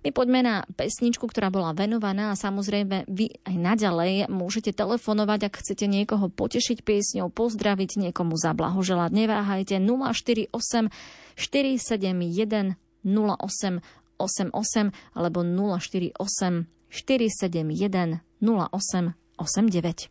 My 0.00 0.10
poďme 0.16 0.40
na 0.40 0.54
pesničku, 0.64 1.28
ktorá 1.28 1.52
bola 1.52 1.76
venovaná 1.76 2.32
a 2.32 2.40
samozrejme 2.40 3.04
vy 3.04 3.28
aj 3.44 3.56
naďalej 3.60 4.32
môžete 4.32 4.72
telefonovať, 4.72 5.52
ak 5.52 5.60
chcete 5.60 5.84
niekoho 5.84 6.32
potešiť 6.32 6.80
piesňou, 6.80 7.28
pozdraviť, 7.28 8.08
niekomu 8.08 8.40
zablahoželať. 8.40 9.12
Neváhajte 9.12 9.76
048 9.84 10.48
471 11.36 12.80
08 13.04 13.84
88 14.16 15.12
alebo 15.12 15.44
048 15.44 16.75
471 17.04 18.20
08 18.40 19.14
89. 19.36 20.10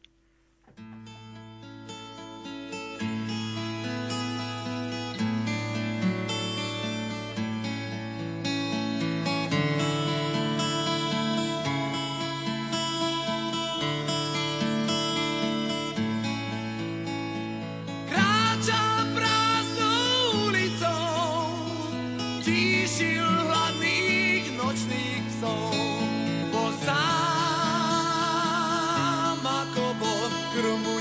Por 30.66 30.72
um. 30.72 30.96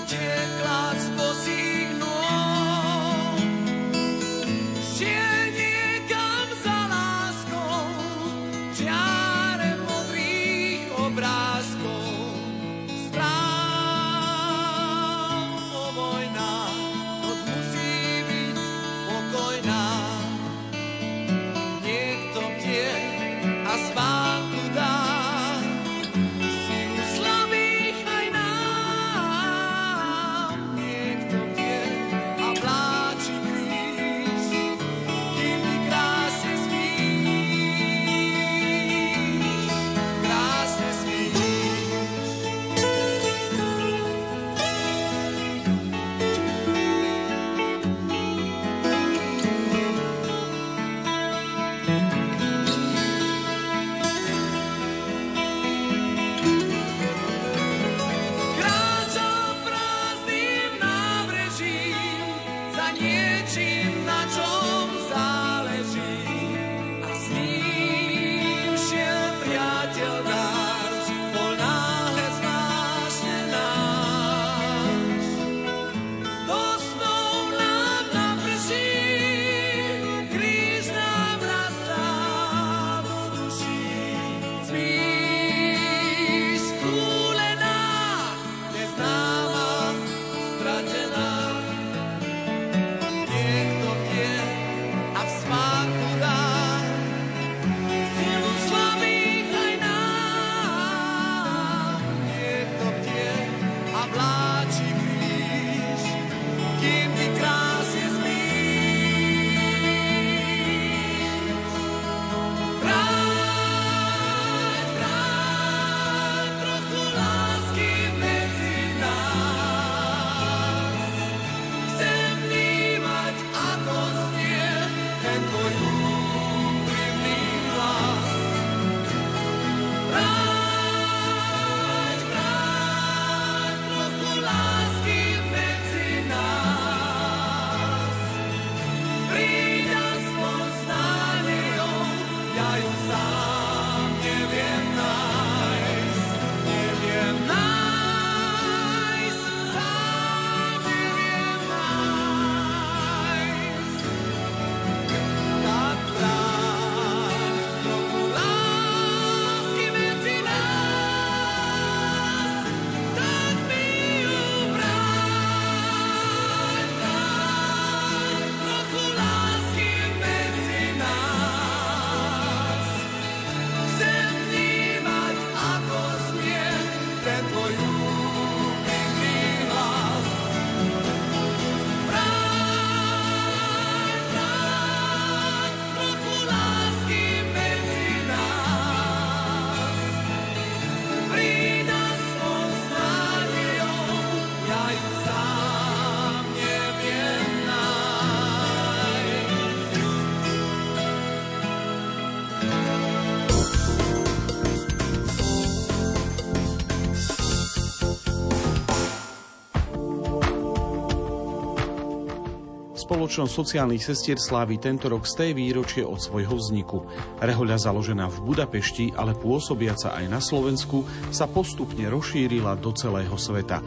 Spoločnosť 213.25 213.57
sociálnych 213.57 214.05
sestier 214.05 214.37
slávi 214.37 214.77
tento 214.77 215.09
rok 215.09 215.25
z 215.25 215.33
tej 215.41 215.51
výročie 215.57 216.05
od 216.05 216.21
svojho 216.21 216.61
vzniku. 216.61 217.09
Rehoľa 217.41 217.81
založená 217.81 218.29
v 218.29 218.53
Budapešti, 218.53 219.17
ale 219.17 219.33
pôsobiaca 219.33 220.13
aj 220.13 220.29
na 220.29 220.45
Slovensku, 220.45 221.09
sa 221.33 221.49
postupne 221.49 222.05
rozšírila 222.13 222.77
do 222.77 222.93
celého 222.93 223.33
sveta. 223.41 223.81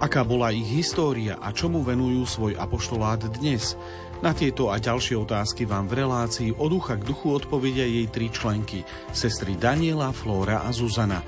Aká 0.00 0.24
bola 0.24 0.56
ich 0.56 0.64
história 0.72 1.36
a 1.36 1.52
čomu 1.52 1.84
venujú 1.84 2.24
svoj 2.24 2.56
apoštolát 2.56 3.28
dnes? 3.36 3.76
Na 4.24 4.32
tieto 4.32 4.72
a 4.72 4.80
ďalšie 4.80 5.20
otázky 5.20 5.68
vám 5.68 5.84
v 5.84 6.08
relácii 6.08 6.56
od 6.56 6.72
ducha 6.72 6.96
k 6.96 7.04
duchu 7.04 7.36
odpovedia 7.36 7.84
jej 7.84 8.08
tri 8.08 8.32
členky, 8.32 8.88
sestry 9.12 9.52
Daniela, 9.60 10.16
Flóra 10.16 10.64
a 10.64 10.72
Zuzana. 10.72 11.20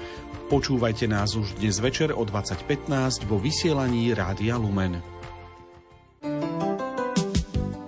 Počúvajte 0.48 1.04
nás 1.04 1.36
už 1.36 1.60
dnes 1.60 1.76
večer 1.76 2.16
o 2.16 2.24
20.15 2.24 3.28
vo 3.28 3.36
vysielaní 3.36 4.16
Rádia 4.16 4.56
Lumen. 4.56 5.19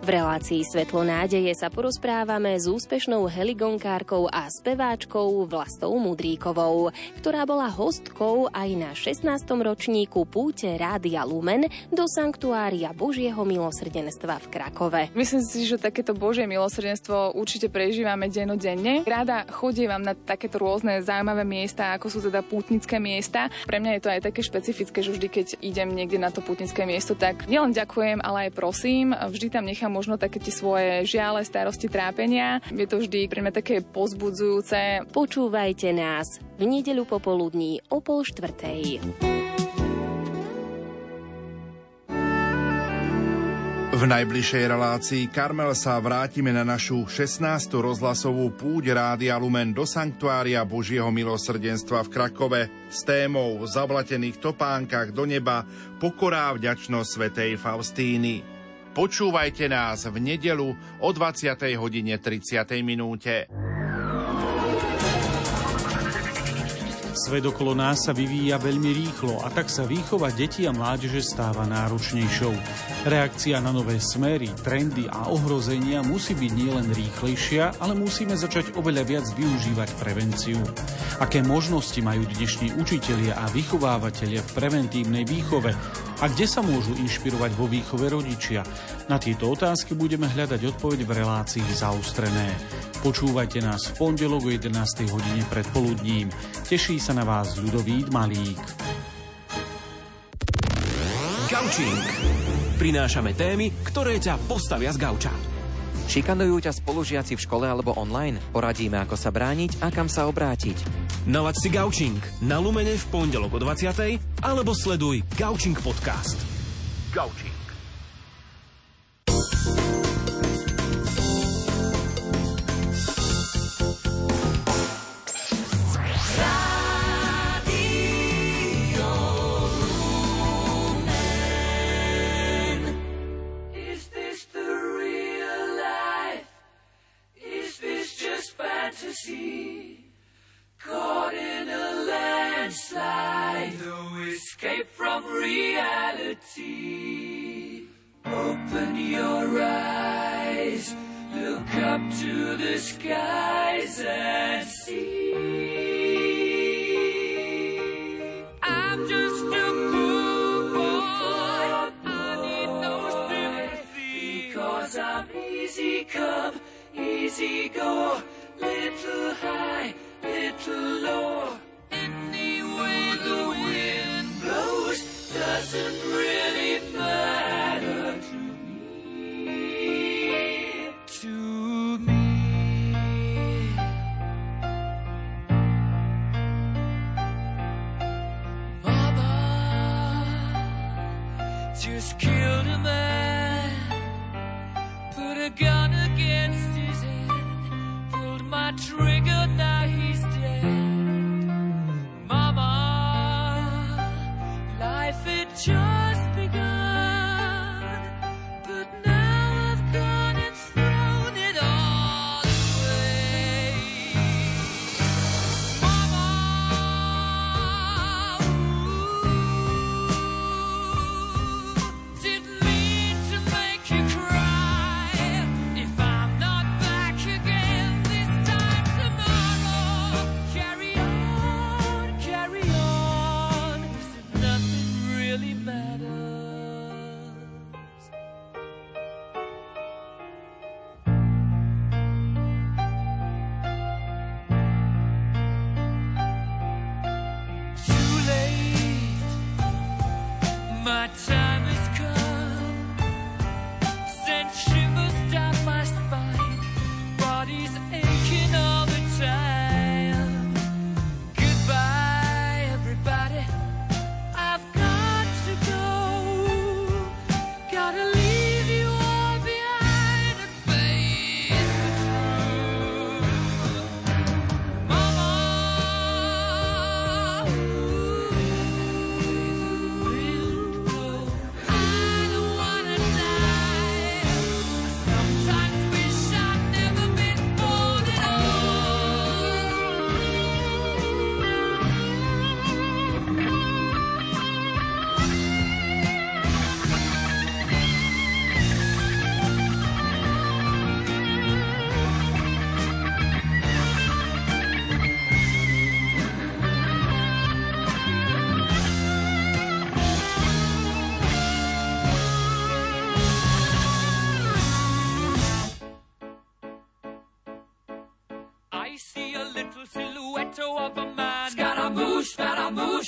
V 0.03 0.11
relácii 0.11 0.67
Svetlo 0.67 1.07
nádeje 1.07 1.55
sa 1.55 1.71
porozprávame 1.71 2.59
s 2.59 2.67
úspešnou 2.67 3.31
heligonkárkou 3.31 4.27
a 4.27 4.51
speváčkou 4.51 5.47
Vlastou 5.47 5.95
Mudríkovou, 5.95 6.91
ktorá 7.23 7.47
bola 7.47 7.71
hostkou 7.71 8.51
aj 8.51 8.71
na 8.75 8.91
16. 8.99 9.23
ročníku 9.47 10.27
púte 10.27 10.67
Rádia 10.75 11.23
Lumen 11.23 11.71
do 11.95 12.03
Sanktuária 12.11 12.91
Božieho 12.91 13.47
milosrdenstva 13.47 14.43
v 14.43 14.47
Krakove. 14.51 15.03
Myslím 15.15 15.47
si, 15.47 15.71
že 15.71 15.79
takéto 15.79 16.19
Božie 16.19 16.51
milosrdenstvo 16.51 17.39
určite 17.39 17.71
prežívame 17.71 18.27
denodenne. 18.27 19.07
Rada 19.07 19.47
chodievam 19.55 20.03
na 20.03 20.19
takéto 20.19 20.59
rôzne 20.59 20.99
zaujímavé 21.07 21.47
miesta, 21.47 21.95
ako 21.95 22.11
sú 22.11 22.19
teda 22.27 22.43
pútnické 22.43 22.99
miesta. 22.99 23.55
Pre 23.71 23.79
mňa 23.79 23.95
je 23.95 24.03
to 24.03 24.11
aj 24.11 24.21
také 24.27 24.43
špecifické, 24.43 24.99
že 24.99 25.15
vždy, 25.15 25.29
keď 25.31 25.47
idem 25.63 25.95
niekde 25.95 26.19
na 26.19 26.35
to 26.35 26.43
pútnické 26.43 26.91
miesto, 26.91 27.15
tak 27.15 27.47
nielen 27.47 27.71
ďakujem, 27.71 28.19
ale 28.19 28.51
aj 28.51 28.59
prosím, 28.59 29.15
vždy 29.15 29.47
tam 29.47 29.71
nechám 29.71 29.92
možno 29.93 30.17
také 30.17 30.41
tie 30.41 30.51
svoje 30.51 31.05
žiale, 31.05 31.45
starosti, 31.45 31.93
trápenia. 31.93 32.65
Je 32.73 32.89
to 32.89 33.05
vždy 33.05 33.29
pre 33.29 33.45
mňa 33.45 33.53
také 33.53 33.85
pozbudzujúce. 33.85 35.05
Počúvajte 35.13 35.93
nás 35.93 36.41
v 36.57 36.65
nedeľu 36.65 37.05
popoludní 37.05 37.85
o 37.93 38.01
pol 38.01 38.25
štvrtej. 38.25 39.05
V 43.93 44.11
najbližšej 44.11 44.65
relácii 44.67 45.31
Karmel 45.31 45.79
sa 45.79 46.01
vrátime 46.03 46.51
na 46.51 46.67
našu 46.67 47.07
16. 47.07 47.71
rozhlasovú 47.79 48.51
púť 48.51 48.91
Rádia 48.91 49.39
Lumen 49.39 49.71
do 49.71 49.87
Sanktuária 49.87 50.67
Božieho 50.67 51.07
milosrdenstva 51.15 52.03
v 52.03 52.11
Krakove 52.11 52.63
s 52.91 53.07
témou 53.07 53.63
Zablatených 53.63 54.43
topánkach 54.43 55.15
do 55.15 55.23
neba 55.23 55.63
pokorá 56.03 56.51
vďačnosť 56.51 57.09
Svetej 57.15 57.53
Faustíny. 57.63 58.52
Počúvajte 58.93 59.73
nás 59.73 60.05
v 60.05 60.21
nedelu 60.21 60.77
o 61.01 61.09
20. 61.09 61.57
hodine 61.81 62.21
30. 62.21 62.61
minúte. 62.85 63.49
Svet 67.13 67.45
okolo 67.45 67.77
nás 67.77 68.09
sa 68.09 68.17
vyvíja 68.17 68.57
veľmi 68.57 68.89
rýchlo 68.89 69.45
a 69.45 69.53
tak 69.53 69.69
sa 69.69 69.85
výchova 69.85 70.33
detí 70.33 70.65
a 70.65 70.73
mládeže 70.73 71.21
stáva 71.21 71.69
náročnejšou. 71.69 72.57
Reakcia 73.05 73.61
na 73.61 73.69
nové 73.69 74.01
smery, 74.01 74.49
trendy 74.65 75.05
a 75.13 75.29
ohrozenia 75.29 76.01
musí 76.01 76.33
byť 76.33 76.53
nielen 76.57 76.89
rýchlejšia, 76.89 77.77
ale 77.85 77.93
musíme 77.93 78.33
začať 78.33 78.81
oveľa 78.81 79.05
viac 79.05 79.27
využívať 79.37 79.89
prevenciu. 80.01 80.61
Aké 81.21 81.45
možnosti 81.45 82.01
majú 82.01 82.25
dnešní 82.25 82.81
učitelia 82.81 83.37
a 83.37 83.45
vychovávateľia 83.53 84.41
v 84.41 84.55
preventívnej 84.57 85.29
výchove 85.29 85.77
a 86.17 86.25
kde 86.33 86.47
sa 86.49 86.65
môžu 86.65 86.97
inšpirovať 86.97 87.53
vo 87.61 87.69
výchove 87.69 88.09
rodičia? 88.09 88.65
Na 89.11 89.21
tieto 89.21 89.53
otázky 89.53 89.93
budeme 89.99 90.31
hľadať 90.31 90.65
odpoveď 90.79 91.05
v 91.05 91.15
relácii 91.21 91.67
zaustrené. 91.77 92.55
Počúvajte 93.03 93.59
nás 93.59 93.91
v 93.91 93.99
pondelok 93.99 94.47
o 94.47 94.51
11. 94.55 94.71
hodine 95.11 95.43
pred 95.51 95.67
poludním. 95.75 96.31
Teší 96.63 97.02
sa 97.03 97.19
na 97.19 97.27
vás 97.27 97.59
ľudový 97.59 98.07
Malík. 98.15 98.63
Gaučing. 101.51 102.07
Prinášame 102.79 103.35
témy, 103.35 103.75
ktoré 103.83 104.23
ťa 104.23 104.39
postavia 104.47 104.95
z 104.95 105.03
gauča. 105.03 105.35
Šikanujú 106.07 106.63
ťa 106.63 106.71
spolužiaci 106.71 107.35
v 107.35 107.43
škole 107.43 107.67
alebo 107.67 107.99
online? 107.99 108.39
Poradíme, 108.55 109.03
ako 109.03 109.19
sa 109.19 109.35
brániť 109.35 109.83
a 109.83 109.91
kam 109.91 110.07
sa 110.07 110.31
obrátiť. 110.31 110.79
Nalaď 111.27 111.55
si 111.59 111.69
Gaučing 111.75 112.23
na 112.39 112.63
Lumene 112.63 112.95
v 112.95 113.05
pondelok 113.11 113.59
o 113.59 113.59
20. 113.59 114.23
alebo 114.39 114.71
sleduj 114.71 115.27
Gaučing 115.35 115.75
podcast. 115.83 116.39
Gaučing. 117.11 117.52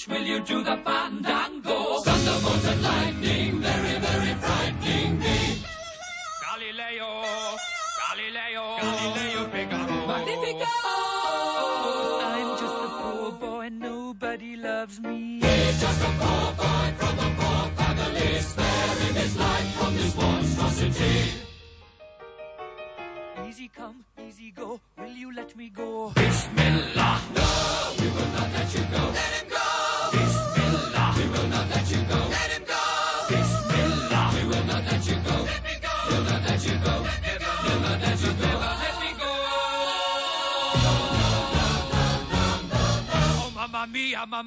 will 0.09 0.23
you 0.23 0.41
do 0.41 0.63
the 0.63 0.94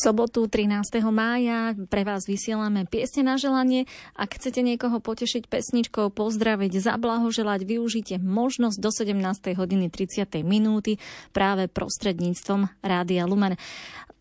Sobotu 0.00 0.48
13. 0.48 0.80
mája 1.12 1.76
pre 1.92 2.08
vás 2.08 2.24
vysielame 2.24 2.88
piesne 2.88 3.20
na 3.20 3.36
želanie. 3.36 3.84
Ak 4.16 4.40
chcete 4.40 4.64
niekoho 4.64 4.96
potešiť 4.96 5.44
pesničkou, 5.44 6.08
pozdraviť, 6.08 6.80
zablahoželať, 6.80 7.68
využite 7.68 8.16
možnosť 8.16 8.80
do 8.80 8.88
17. 8.88 9.60
hodiny 9.60 9.92
30. 9.92 10.40
minúty 10.40 10.96
práve 11.36 11.68
prostredníctvom 11.68 12.72
Rádia 12.80 13.28
Lumen. 13.28 13.60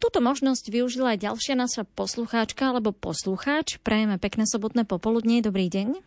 Túto 0.03 0.19
možnosť 0.19 0.67
využila 0.67 1.15
aj 1.15 1.31
ďalšia 1.31 1.55
naša 1.55 1.83
poslucháčka 1.87 2.75
alebo 2.75 2.91
poslucháč. 2.91 3.79
Prajeme 3.79 4.19
pekné 4.19 4.43
sobotné 4.43 4.83
popoludnie. 4.83 5.39
Dobrý 5.39 5.71
deň. 5.71 6.03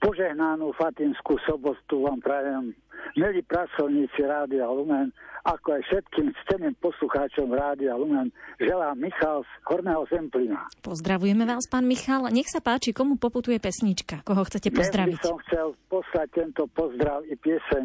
Požehnanú 0.00 0.72
Fatimskú 0.80 1.36
sobotu 1.44 2.08
vám 2.08 2.24
prajem, 2.24 2.72
milí 3.18 3.42
pracovníci 3.42 4.20
Rádia 4.22 4.68
Lumen, 4.70 5.12
ako 5.44 5.80
aj 5.80 5.82
všetkým 5.88 6.36
cteným 6.44 6.74
poslucháčom 6.84 7.48
Rádia 7.50 7.96
Lumen, 7.96 8.28
želám 8.60 8.96
Michal 9.00 9.40
z 9.44 9.50
Horného 9.64 10.04
Zemplina. 10.12 10.68
Pozdravujeme 10.84 11.48
vás, 11.48 11.64
pán 11.64 11.88
Michal. 11.88 12.28
Nech 12.28 12.52
sa 12.52 12.60
páči, 12.60 12.92
komu 12.92 13.16
poputuje 13.16 13.56
pesnička? 13.56 14.20
Koho 14.22 14.44
chcete 14.44 14.68
pozdraviť? 14.68 15.16
Dnes 15.16 15.24
by 15.24 15.30
som 15.32 15.40
chcel 15.48 15.66
poslať 15.88 16.28
tento 16.36 16.68
pozdrav 16.70 17.24
i 17.24 17.34
pieseň 17.40 17.84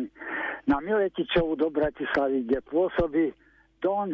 na 0.67 0.83
Miletičovu 0.83 1.55
do 1.55 1.71
Bratislavy, 1.71 2.43
kde 2.43 2.59
pôsobí 2.67 3.31
Don 3.79 4.11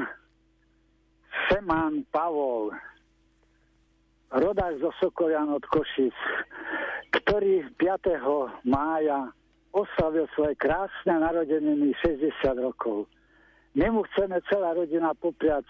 Seman 1.49 2.03
Pavol, 2.11 2.75
rodák 4.31 4.79
zo 4.79 4.91
Sokolian 4.99 5.49
od 5.49 5.63
Košic, 5.65 6.15
ktorý 7.11 7.67
5. 7.75 8.67
mája 8.67 9.31
oslavil 9.71 10.27
svoje 10.35 10.55
krásne 10.59 11.15
narodeniny 11.19 11.95
60 12.03 12.31
rokov. 12.59 13.07
My 13.75 13.87
mu 13.87 14.03
chceme 14.11 14.43
celá 14.51 14.75
rodina 14.75 15.15
popriať 15.15 15.63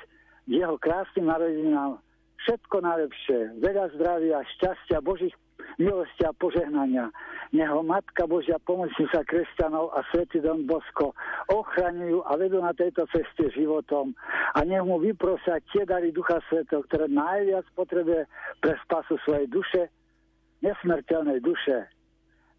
jeho 0.49 0.76
krásnym 0.82 1.30
narodeninám 1.30 2.02
všetko 2.41 2.82
najlepšie, 2.82 3.38
veľa 3.62 3.93
zdravia, 3.93 4.41
šťastia, 4.58 5.06
Božích 5.06 5.34
milosti 5.78 6.26
a 6.26 6.34
požehnania. 6.34 7.14
Neho 7.54 7.84
Matka 7.86 8.26
Božia 8.26 8.58
pomocnica 8.64 9.22
kresťanov 9.28 9.93
a 9.93 10.02
Svetý 10.10 10.41
Don 10.41 10.66
Bosko 10.66 11.14
ochraňujú 11.52 12.24
a 12.26 12.34
vedú 12.39 12.64
na 12.64 12.74
tejto 12.74 13.06
ceste 13.12 13.52
životom 13.54 14.18
a 14.56 14.64
nech 14.66 14.82
mu 14.82 14.97
vyprosia 14.97 15.62
tie 15.70 15.86
dary 15.86 16.10
Ducha 16.10 16.41
Svetého, 16.49 16.82
ktoré 16.88 17.06
najviac 17.12 17.68
potrebuje 17.78 18.26
pre 18.64 18.74
spasu 18.88 19.20
svojej 19.22 19.47
duše, 19.52 19.91
nesmrteľnej 20.66 21.43
duše. 21.43 21.91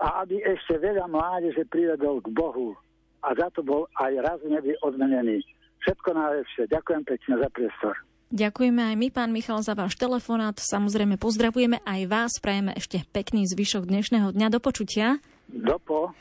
A 0.03 0.27
aby 0.27 0.43
ešte 0.43 0.83
veľa 0.83 1.07
mládeže 1.07 1.63
privedol 1.71 2.19
k 2.19 2.35
Bohu. 2.35 2.75
A 3.23 3.39
za 3.39 3.47
to 3.55 3.63
bol 3.63 3.87
aj 4.03 4.19
raz 4.19 4.43
neby 4.43 4.75
odmenený. 4.83 5.47
Všetko 5.87 6.11
najlepšie. 6.11 6.67
Ďakujem 6.67 7.03
pekne 7.07 7.35
za 7.39 7.49
priestor. 7.55 7.95
Ďakujeme 8.33 8.81
aj 8.81 8.97
my, 8.97 9.09
pán 9.13 9.31
Michal, 9.31 9.61
za 9.61 9.77
váš 9.77 10.01
telefonát. 10.01 10.57
Samozrejme 10.57 11.21
pozdravujeme 11.21 11.85
aj 11.85 12.01
vás. 12.09 12.33
Prajeme 12.41 12.73
ešte 12.75 13.05
pekný 13.13 13.45
zvyšok 13.45 13.87
dnešného 13.87 14.33
dňa. 14.33 14.49
Do 14.49 14.59
počutia. 14.59 15.21
Dopo. 15.53 16.17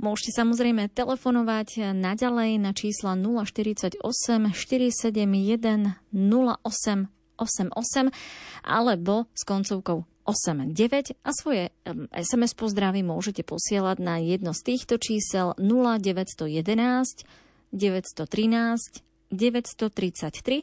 Môžete 0.00 0.34
samozrejme 0.34 0.90
telefonovať 0.90 1.94
naďalej 1.94 2.58
na 2.58 2.74
čísla 2.74 3.14
048 3.14 4.00
471 4.00 6.00
0888 6.10 8.10
alebo 8.64 9.28
s 9.36 9.42
koncovkou 9.46 10.08
89 10.24 11.20
a 11.20 11.30
svoje 11.36 11.70
SMS 12.12 12.56
pozdravy 12.56 13.04
môžete 13.04 13.44
posielať 13.44 13.96
na 14.00 14.18
jedno 14.18 14.56
z 14.56 14.74
týchto 14.74 14.96
čísel 14.96 15.52
0911 15.60 17.24
913 17.72 19.04
933 19.32 20.62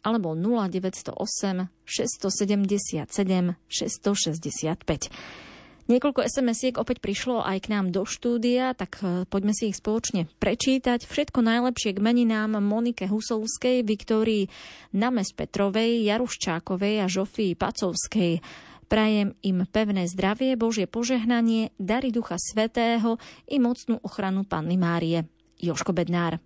alebo 0.00 0.32
0908 0.32 1.68
677 1.84 3.06
665. 3.68 5.10
Niekoľko 5.90 6.22
SMS-iek 6.22 6.78
opäť 6.78 7.02
prišlo 7.02 7.42
aj 7.42 7.66
k 7.66 7.74
nám 7.74 7.90
do 7.90 8.06
štúdia, 8.06 8.78
tak 8.78 9.02
e, 9.02 9.26
poďme 9.26 9.50
si 9.50 9.74
ich 9.74 9.80
spoločne 9.82 10.30
prečítať. 10.38 11.02
Všetko 11.02 11.42
najlepšie 11.42 11.98
k 11.98 12.04
meninám 12.04 12.62
Monike 12.62 13.10
Husovskej, 13.10 13.82
Viktórii 13.82 14.46
Names 14.94 15.34
Petrovej, 15.34 16.06
Jaruščákovej 16.06 17.02
a 17.02 17.10
Žofii 17.10 17.58
Pacovskej. 17.58 18.38
Prajem 18.90 19.38
im 19.46 19.62
pevné 19.70 20.10
zdravie, 20.10 20.58
Božie 20.58 20.90
požehnanie, 20.90 21.70
dary 21.78 22.10
Ducha 22.10 22.34
Svetého 22.42 23.22
i 23.46 23.62
mocnú 23.62 24.02
ochranu 24.02 24.42
Panny 24.42 24.74
Márie. 24.74 25.30
Joško 25.62 25.94
Bednár. 25.94 26.42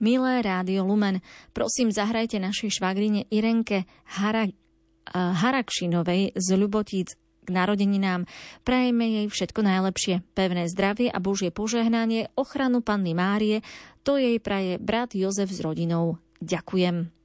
Milé 0.00 0.40
Rádio 0.40 0.88
Lumen, 0.88 1.20
prosím 1.52 1.92
zahrajte 1.92 2.40
našej 2.40 2.80
švagrine 2.80 3.28
Irenke 3.28 3.84
Hara, 4.08 4.48
uh, 4.48 5.36
Harakšinovej 5.36 6.32
z 6.32 6.48
Ľubotíc 6.56 7.12
k 7.44 7.48
narodeninám. 7.52 8.24
Prajeme 8.64 9.04
jej 9.04 9.26
všetko 9.28 9.60
najlepšie, 9.60 10.24
pevné 10.32 10.64
zdravie 10.72 11.12
a 11.12 11.20
Božie 11.20 11.52
požehnanie, 11.52 12.32
ochranu 12.40 12.80
Panny 12.80 13.12
Márie, 13.12 13.60
to 14.00 14.16
jej 14.16 14.40
praje 14.40 14.80
brat 14.80 15.12
Jozef 15.12 15.52
s 15.52 15.60
rodinou. 15.60 16.16
Ďakujem. 16.40 17.17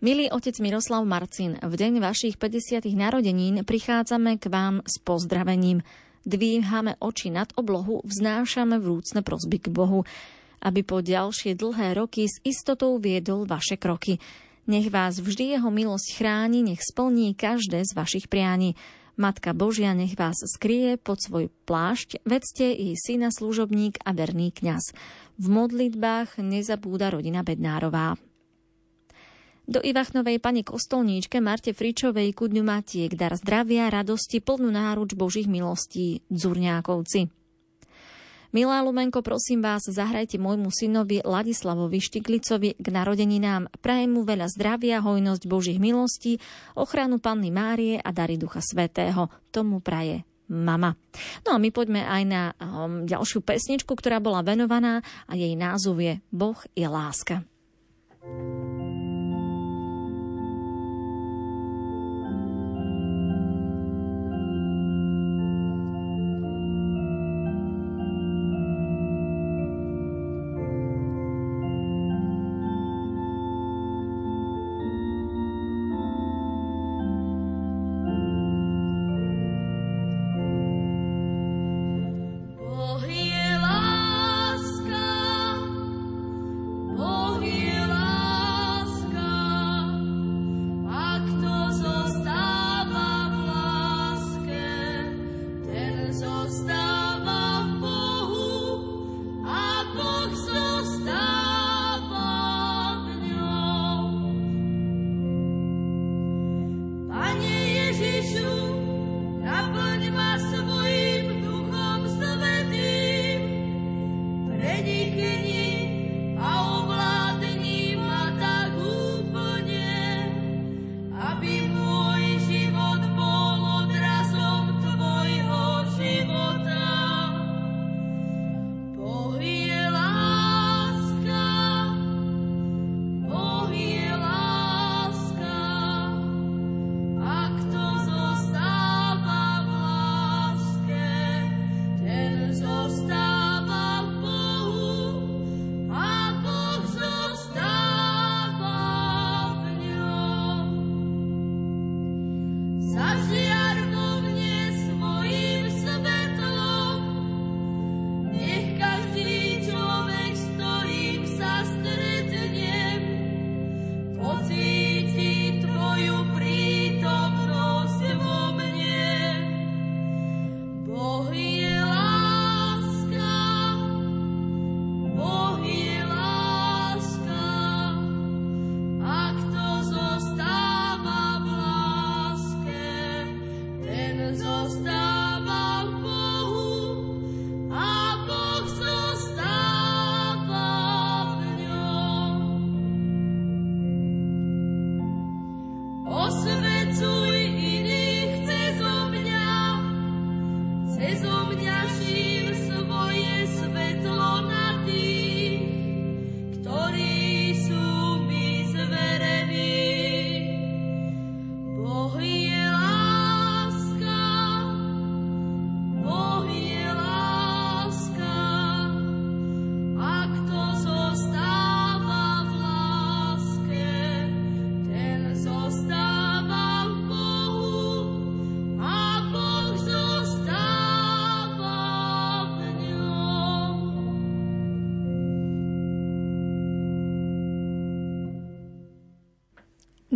Milý 0.00 0.32
otec 0.32 0.56
Miroslav 0.64 1.04
Marcin, 1.04 1.60
v 1.60 1.74
deň 1.76 2.00
vašich 2.00 2.40
50. 2.40 2.88
narodenín 2.96 3.68
prichádzame 3.68 4.40
k 4.40 4.48
vám 4.48 4.80
s 4.88 4.96
pozdravením. 4.96 5.84
Dvíhame 6.24 6.96
oči 7.00 7.28
nad 7.28 7.52
oblohu, 7.56 8.00
vznášame 8.08 8.80
vrúcne 8.80 9.20
prosby 9.20 9.60
k 9.60 9.68
Bohu 9.68 10.08
aby 10.60 10.84
po 10.84 11.00
ďalšie 11.00 11.56
dlhé 11.56 11.96
roky 11.96 12.28
s 12.28 12.36
istotou 12.44 13.00
viedol 13.00 13.48
vaše 13.48 13.80
kroky. 13.80 14.20
Nech 14.68 14.92
vás 14.92 15.18
vždy 15.18 15.56
jeho 15.56 15.72
milosť 15.72 16.20
chráni, 16.20 16.62
nech 16.62 16.84
splní 16.84 17.32
každé 17.34 17.82
z 17.82 17.92
vašich 17.96 18.28
prianí. 18.28 18.76
Matka 19.20 19.52
Božia 19.52 19.92
nech 19.92 20.16
vás 20.16 20.36
skrie 20.56 20.96
pod 20.96 21.20
svoj 21.20 21.52
plášť, 21.68 22.24
vedzte 22.24 22.72
jej 22.72 22.96
syna 22.96 23.28
služobník 23.32 24.00
a 24.04 24.16
verný 24.16 24.52
kňaz. 24.52 24.96
V 25.40 25.46
modlitbách 25.48 26.40
nezabúda 26.40 27.12
rodina 27.12 27.44
Bednárová. 27.44 28.16
Do 29.70 29.78
Ivachnovej 29.78 30.42
pani 30.42 30.66
kostolníčke 30.66 31.38
Marte 31.38 31.70
Fričovej 31.70 32.34
ku 32.34 32.50
dňu 32.50 32.66
Matiek 32.66 33.14
dar 33.14 33.38
zdravia, 33.38 33.86
radosti, 33.86 34.42
plnú 34.42 34.66
náruč 34.66 35.14
Božích 35.14 35.46
milostí, 35.46 36.26
Dzurňákovci. 36.26 37.30
Milá 38.50 38.82
Lumenko, 38.82 39.22
prosím 39.22 39.62
vás, 39.62 39.86
zahrajte 39.86 40.42
môjmu 40.42 40.74
synovi 40.74 41.22
Ladislavovi 41.22 42.02
Štiglicovi 42.02 42.82
k 42.82 42.86
narodeninám. 42.90 43.70
Prajem 43.78 44.10
mu 44.10 44.26
veľa 44.26 44.50
zdravia, 44.50 44.98
hojnosť 45.06 45.46
Božích 45.46 45.78
milostí, 45.78 46.42
ochranu 46.74 47.22
Panny 47.22 47.54
Márie 47.54 48.02
a 48.02 48.10
dary 48.10 48.42
Ducha 48.42 48.58
Svetého. 48.58 49.30
Tomu 49.54 49.78
praje 49.78 50.26
mama. 50.50 50.98
No 51.46 51.54
a 51.54 51.62
my 51.62 51.70
poďme 51.70 52.02
aj 52.02 52.22
na 52.26 52.42
um, 52.58 53.06
ďalšiu 53.06 53.46
pesničku, 53.46 53.94
ktorá 53.94 54.18
bola 54.18 54.42
venovaná 54.42 54.98
a 55.30 55.38
jej 55.38 55.54
názov 55.54 56.02
je 56.02 56.18
Boh 56.34 56.58
je 56.74 56.90
láska. 56.90 57.46
thank 58.20 58.82
you 58.82 58.89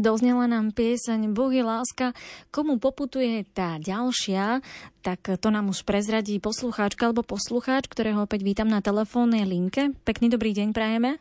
Doznela 0.05 0.45
nám 0.45 0.77
pieseň 0.77 1.33
Boh 1.33 1.49
je 1.49 1.65
láska. 1.65 2.13
Komu 2.53 2.77
poputuje 2.77 3.41
tá 3.57 3.81
ďalšia, 3.81 4.61
tak 5.01 5.25
to 5.41 5.49
nám 5.49 5.73
už 5.73 5.81
prezradí 5.89 6.37
poslucháčka 6.45 7.09
alebo 7.09 7.25
poslucháč, 7.25 7.89
ktorého 7.89 8.29
opäť 8.29 8.45
vítam 8.45 8.69
na 8.69 8.85
telefónnej 8.85 9.49
linke. 9.49 9.97
Pekný 10.05 10.29
dobrý 10.29 10.53
deň 10.53 10.77
prajeme. 10.77 11.17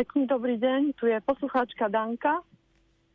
Pekný 0.00 0.24
dobrý 0.24 0.56
deň, 0.56 0.96
tu 0.96 1.12
je 1.12 1.20
poslucháčka 1.28 1.92
Danka. 1.92 2.40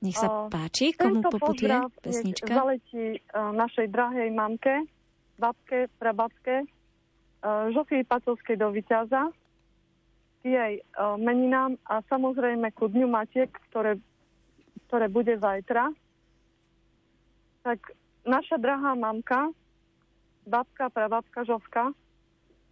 Nech 0.05 0.13
sa 0.13 0.45
páči, 0.53 0.93
komu 0.93 1.25
Tento 1.25 1.33
poputuje 1.33 1.73
pesnička. 2.05 2.53
zaletí 2.53 3.17
uh, 3.33 3.49
našej 3.49 3.89
drahej 3.89 4.29
mamke, 4.29 4.85
babke, 5.41 5.89
prababke, 5.97 6.69
Žofii 7.73 8.05
Pacovskej 8.05 8.53
do 8.53 8.69
Vyťaza, 8.69 9.33
k 10.39 10.43
jej 10.45 10.73
uh, 10.77 11.17
meninám 11.17 11.73
a 11.89 12.05
samozrejme 12.05 12.69
ku 12.77 12.85
Dňu 12.85 13.09
Matiek, 13.09 13.49
ktoré 13.73 13.97
ktoré 14.89 15.05
bude 15.05 15.37
zajtra, 15.37 15.93
tak 17.61 17.93
naša 18.25 18.57
drahá 18.57 18.97
mamka, 18.97 19.53
babka, 20.49 20.89
prababka 20.89 21.45
Žovka, 21.45 21.93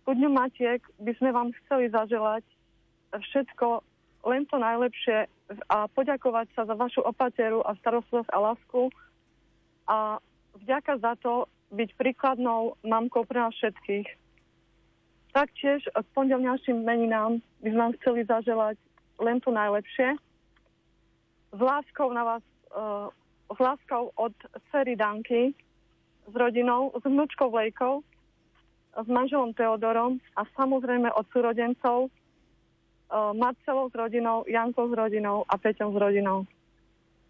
ku 0.01 0.17
dňu 0.17 0.33
Matiek 0.33 0.81
by 0.97 1.13
sme 1.21 1.29
vám 1.29 1.53
chceli 1.61 1.93
zaželať 1.93 2.41
všetko, 3.13 3.85
len 4.25 4.49
to 4.49 4.57
najlepšie 4.57 5.29
a 5.69 5.85
poďakovať 5.93 6.47
sa 6.57 6.65
za 6.65 6.73
vašu 6.73 7.05
opateru 7.05 7.61
a 7.61 7.77
starostlivosť 7.77 8.33
a 8.33 8.37
lásku 8.41 8.81
a 9.85 9.97
vďaka 10.57 10.97
za 10.97 11.13
to 11.21 11.45
byť 11.69 11.89
príkladnou 12.01 12.75
mamkou 12.81 13.23
pre 13.29 13.45
nás 13.45 13.53
všetkých. 13.61 14.09
Taktiež 15.37 15.85
k 15.85 16.07
pondelňajším 16.17 16.81
meninám 16.81 17.45
by 17.61 17.67
sme 17.69 17.81
vám 17.85 17.93
chceli 18.01 18.25
zaželať 18.25 18.75
len 19.21 19.37
to 19.45 19.53
najlepšie 19.53 20.17
s 21.53 21.59
láskou 21.59 22.13
na 22.13 22.23
vás, 22.23 22.43
uh, 22.75 23.07
s 23.55 23.59
láskou 23.59 24.11
od 24.15 24.33
cery 24.71 24.95
Danky, 24.95 25.55
s 26.27 26.33
rodinou, 26.35 26.91
s 26.91 27.03
vnúčkou 27.03 27.47
Lejkou, 27.47 28.03
s 28.97 29.07
manželom 29.07 29.53
Teodorom 29.53 30.19
a 30.35 30.43
samozrejme 30.57 31.13
od 31.13 31.25
súrodencov 31.31 32.09
uh, 32.09 33.31
Marcelou 33.37 33.87
s 33.89 33.95
rodinou, 33.95 34.43
Jankou 34.49 34.89
s 34.89 34.93
rodinou 34.97 35.45
a 35.47 35.55
Peťom 35.55 35.93
s 35.93 35.97
rodinou. 35.97 36.43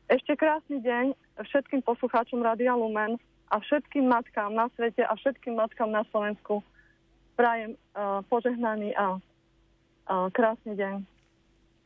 Ešte 0.07 0.39
krásny 0.39 0.79
deň 0.79 1.11
všetkým 1.43 1.83
poslucháčom 1.83 2.39
Radia 2.39 2.73
Lumen 2.73 3.19
a 3.51 3.59
všetkým 3.59 4.07
matkám 4.07 4.55
na 4.55 4.71
svete 4.79 5.03
a 5.03 5.13
všetkým 5.19 5.59
matkám 5.59 5.91
na 5.91 6.07
Slovensku. 6.09 6.63
Prajem 7.35 7.75
uh, 7.75 8.23
požehnaný 8.31 8.95
a 8.95 9.19
uh, 9.19 10.31
krásny 10.31 10.79
deň. 10.79 11.16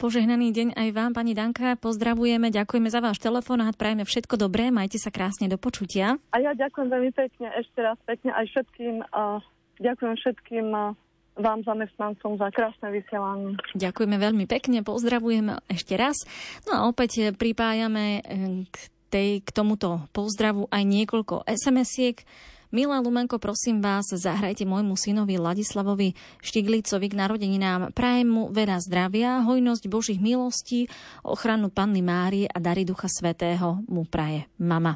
Požehnaný 0.02 0.50
deň 0.50 0.68
aj 0.74 0.90
vám, 0.98 1.14
pani 1.14 1.38
Danka. 1.38 1.78
Pozdravujeme, 1.78 2.50
ďakujeme 2.50 2.90
za 2.90 3.06
váš 3.06 3.22
telefonát, 3.22 3.78
prajeme 3.78 4.02
všetko 4.02 4.34
dobré, 4.34 4.74
majte 4.74 4.98
sa 4.98 5.14
krásne 5.14 5.46
do 5.46 5.62
počutia. 5.62 6.18
A 6.34 6.42
ja 6.42 6.58
ďakujem 6.58 6.90
veľmi 6.90 7.14
pekne, 7.14 7.54
ešte 7.54 7.86
raz 7.86 8.02
pekne 8.10 8.34
aj 8.34 8.50
všetkým, 8.50 9.06
uh, 9.14 9.38
ďakujem 9.78 10.18
všetkým 10.18 10.68
uh, 10.74 10.98
vám 11.38 11.62
zamestnancom 11.62 12.34
za 12.42 12.50
krásne 12.50 12.90
vysielanie. 12.90 13.54
Ďakujeme 13.78 14.18
veľmi 14.18 14.50
pekne, 14.50 14.82
pozdravujeme 14.82 15.62
ešte 15.70 15.94
raz. 15.94 16.18
No 16.66 16.72
a 16.74 16.80
opäť 16.90 17.38
pripájame 17.38 18.26
k, 18.74 18.78
tej, 19.14 19.30
k 19.46 19.50
tomuto 19.54 20.10
pozdravu 20.18 20.66
aj 20.74 20.82
niekoľko 20.82 21.46
SMS-iek. 21.46 22.26
Milá 22.72 23.04
Lumenko, 23.04 23.36
prosím 23.36 23.84
vás, 23.84 24.08
zahrajte 24.16 24.64
môjmu 24.64 24.96
synovi 24.96 25.36
Ladislavovi 25.36 26.16
Štiglicovi 26.40 27.12
k 27.12 27.20
narodeninám. 27.20 27.92
Prajem 27.92 28.32
mu 28.32 28.44
veľa 28.48 28.80
zdravia, 28.80 29.44
hojnosť 29.44 29.92
Božích 29.92 30.24
milostí, 30.24 30.88
ochranu 31.20 31.68
Panny 31.68 32.00
Márie 32.00 32.48
a 32.48 32.64
dary 32.64 32.88
Ducha 32.88 33.12
Svetého 33.12 33.84
mu 33.92 34.08
praje 34.08 34.48
mama. 34.56 34.96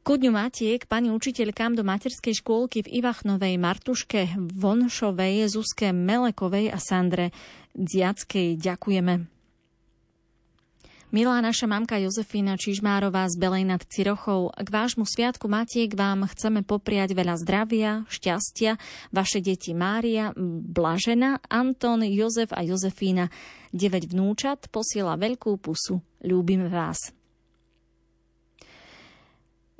Kudňu 0.00 0.32
Matiek, 0.32 0.88
pani 0.88 1.12
učiteľkám 1.12 1.76
do 1.76 1.84
materskej 1.84 2.40
škôlky 2.40 2.88
v 2.88 3.04
Ivachnovej, 3.04 3.60
Martuške 3.60 4.32
Vonšovej, 4.40 5.44
Zuzke 5.44 5.92
Melekovej 5.92 6.72
a 6.72 6.80
Sandre 6.80 7.36
Dziackej 7.76 8.56
ďakujeme. 8.56 9.39
Milá 11.10 11.42
naša 11.42 11.66
mamka 11.66 11.98
Jozefína 11.98 12.54
Čižmárová 12.54 13.26
z 13.26 13.34
Belej 13.34 13.66
nad 13.66 13.82
Cirochou, 13.82 14.54
k 14.54 14.68
vášmu 14.70 15.02
sviatku 15.02 15.50
Matiek 15.50 15.90
vám 15.90 16.22
chceme 16.30 16.62
popriať 16.62 17.18
veľa 17.18 17.34
zdravia, 17.34 18.06
šťastia, 18.06 18.78
vaše 19.10 19.42
deti 19.42 19.74
Mária, 19.74 20.30
Blažena, 20.70 21.42
Anton, 21.50 22.06
Jozef 22.06 22.54
a 22.54 22.62
Jozefína, 22.62 23.26
9 23.74 24.06
vnúčat, 24.06 24.70
posiela 24.70 25.18
veľkú 25.18 25.58
pusu. 25.58 25.98
Ľúbime 26.22 26.70
vás. 26.70 27.10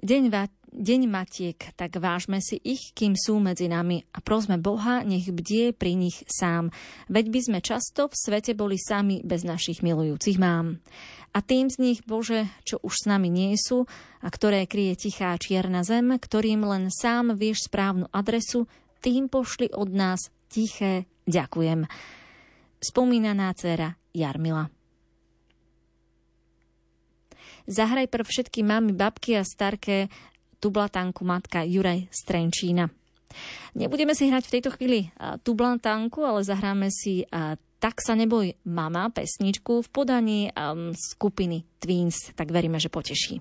Deň, 0.03 0.35
deň 0.71 1.01
Matiek, 1.11 1.59
tak 1.75 1.99
vážme 1.99 2.39
si 2.39 2.57
ich, 2.63 2.95
kým 2.95 3.19
sú 3.19 3.43
medzi 3.43 3.67
nami 3.67 4.07
a 4.15 4.23
prosme 4.23 4.57
Boha, 4.57 5.03
nech 5.03 5.29
bdie 5.29 5.75
pri 5.75 5.99
nich 5.99 6.23
sám. 6.31 6.71
Veď 7.11 7.27
by 7.31 7.41
sme 7.43 7.59
často 7.59 8.07
v 8.07 8.15
svete 8.15 8.55
boli 8.55 8.79
sami 8.79 9.21
bez 9.27 9.43
našich 9.43 9.83
milujúcich 9.83 10.39
mám 10.39 10.79
a 11.31 11.39
tým 11.43 11.71
z 11.71 11.79
nich, 11.79 11.99
Bože, 12.03 12.51
čo 12.67 12.83
už 12.83 12.95
s 12.95 13.05
nami 13.07 13.31
nie 13.31 13.55
sú 13.55 13.87
a 14.23 14.29
ktoré 14.29 14.67
kryje 14.67 15.09
tichá 15.09 15.35
čierna 15.39 15.87
zem, 15.87 16.19
ktorým 16.19 16.67
len 16.67 16.91
sám 16.91 17.39
vieš 17.39 17.71
správnu 17.71 18.11
adresu, 18.11 18.67
tým 18.99 19.31
pošli 19.31 19.71
od 19.71 19.91
nás 19.95 20.29
tiché 20.51 21.07
ďakujem. 21.31 21.87
Spomínaná 22.83 23.55
dcera 23.55 23.95
Jarmila. 24.11 24.69
Zahraj 27.71 28.11
pre 28.11 28.27
všetky 28.27 28.67
mamy, 28.67 28.91
babky 28.91 29.39
a 29.39 29.47
starké 29.47 30.11
tublatanku 30.61 31.25
matka 31.25 31.65
Juraj 31.65 32.07
Strenčína. 32.13 32.87
Nebudeme 33.75 34.13
si 34.13 34.27
hrať 34.27 34.45
v 34.47 34.55
tejto 34.59 34.71
chvíli 34.75 35.09
tublatanku, 35.47 36.21
ale 36.27 36.43
zahráme 36.43 36.91
si 36.91 37.23
tak 37.81 38.05
sa 38.05 38.13
neboj 38.13 38.53
mama 38.69 39.09
pesničku 39.09 39.81
v 39.81 39.89
podaní 39.89 40.41
um, 40.53 40.93
skupiny 40.93 41.65
Twins, 41.81 42.37
tak 42.37 42.53
veríme, 42.53 42.77
že 42.77 42.93
poteší. 42.93 43.41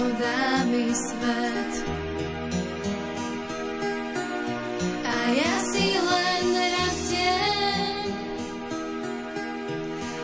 Čo 0.00 0.08
dá 0.16 0.64
mi 0.64 0.88
svet. 0.96 1.72
A 5.04 5.16
ja 5.28 5.54
si 5.68 5.88
len 5.92 6.44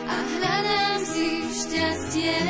a 0.01 0.17
hľadám 0.33 0.97
si 1.05 1.29
šťastie. 1.61 2.41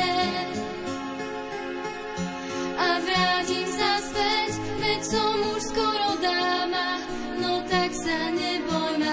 A 2.79 2.89
vrátim 3.03 3.67
sa 3.75 3.91
späť, 4.07 4.51
veď 4.79 5.01
som 5.03 5.35
už 5.51 5.61
skoro 5.67 6.09
dáma, 6.23 7.03
no 7.43 7.59
tak 7.67 7.91
sa 7.91 8.31
neboj, 8.31 9.03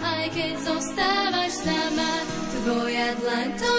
aj 0.00 0.24
keď 0.32 0.54
zostávaš 0.64 1.52
sama. 1.60 2.12
Tvoja 2.56 3.12
to 3.60 3.72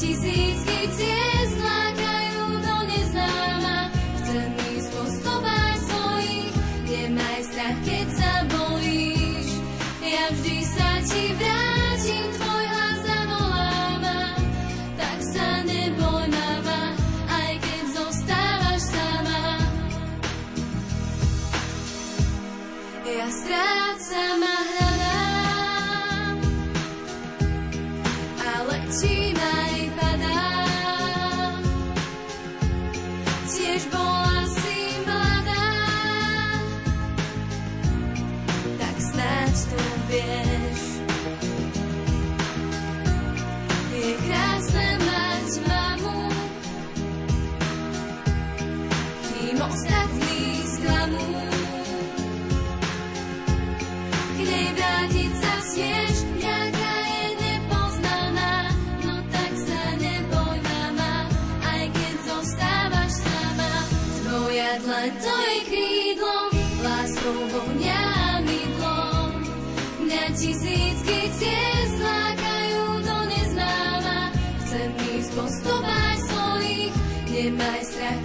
tisícky 0.00 0.78
ciest 0.96 1.60
lákajú 1.60 2.64
do 2.64 2.76
neznáma. 2.88 3.92
Chcem 4.24 4.48
ísť 4.72 4.88
po 4.96 5.04
svojich, 5.84 6.52
nemaj 6.88 7.40
strach, 7.44 7.78
keď 7.84 8.08
sa. 8.16 8.30
Ja 10.10 10.26
vždy 10.34 10.58
sa 10.66 10.90
ti 11.06 11.22
vrátim, 11.38 12.26
tvoj 12.34 12.64
hlas. 12.66 13.02
Tak 14.98 15.18
sa 15.22 15.48
neboj, 15.62 16.26
aj 17.30 17.52
keď 17.62 17.84
zostávaš 17.94 18.82
sama. 18.90 19.40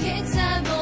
Keď 0.01 0.23
sa 0.25 0.74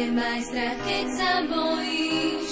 nemaj 0.00 0.40
strach, 0.48 0.80
keď 0.88 1.06
sa 1.12 1.32
bojíš. 1.44 2.48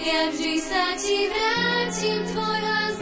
Ja 0.00 0.22
vždy 0.32 0.54
sa 0.60 0.84
ti 1.00 1.18
vrátim, 1.32 2.20
tvoj 2.28 2.60
hlas. 2.60 2.96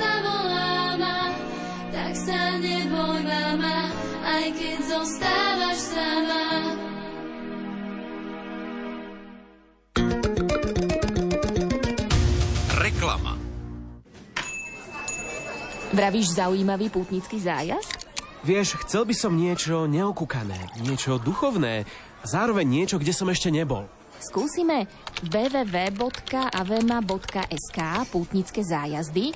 Tak 1.89 2.15
sa 2.15 2.43
neboj, 2.63 3.19
mama, 3.27 3.91
aj 4.23 4.47
keď 4.55 4.79
zostávaš 4.87 5.79
sama. 5.91 6.45
Reklama. 12.79 13.35
Vravíš 15.91 16.39
zaujímavý 16.39 16.87
pútnický 16.95 17.43
zájazd? 17.43 17.98
Vieš, 18.47 18.79
chcel 18.87 19.03
by 19.03 19.15
som 19.19 19.35
niečo 19.35 19.91
neokúkané, 19.91 20.79
niečo 20.87 21.19
duchovné 21.19 21.83
a 22.23 22.25
zároveň 22.25 22.67
niečo, 22.71 23.03
kde 23.03 23.11
som 23.11 23.27
ešte 23.27 23.51
nebol. 23.51 23.91
Skúsime 24.19 24.87
www.avema.sk 25.27 26.19
pútnické 28.11 28.63
zájazdy 28.63 29.35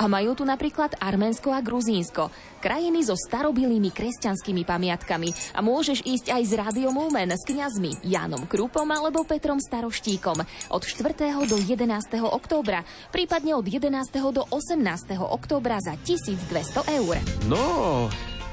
a 0.00 0.08
majú 0.08 0.32
tu 0.36 0.44
napríklad 0.44 0.96
Arménsko 1.00 1.52
a 1.52 1.60
Gruzínsko, 1.60 2.32
krajiny 2.64 3.04
so 3.04 3.12
starobilými 3.12 3.92
kresťanskými 3.92 4.64
pamiatkami 4.64 5.32
a 5.52 5.60
môžeš 5.60 6.00
ísť 6.04 6.26
aj 6.32 6.42
s 6.42 6.52
Rádiom 6.56 6.96
Lumen 6.96 7.28
s 7.32 7.44
kňazmi 7.44 8.04
Jánom 8.04 8.48
Krupom 8.48 8.88
alebo 8.88 9.24
Petrom 9.28 9.60
Staroštíkom 9.60 10.40
od 10.72 10.82
4. 10.84 11.36
do 11.44 11.56
11. 11.60 11.88
októbra, 12.24 12.84
prípadne 13.12 13.52
od 13.52 13.68
11. 13.68 13.92
do 14.32 14.42
18. 14.48 14.80
októbra 15.20 15.76
za 15.80 15.92
1200 16.00 16.98
eur. 16.98 17.20
No, 17.46 18.08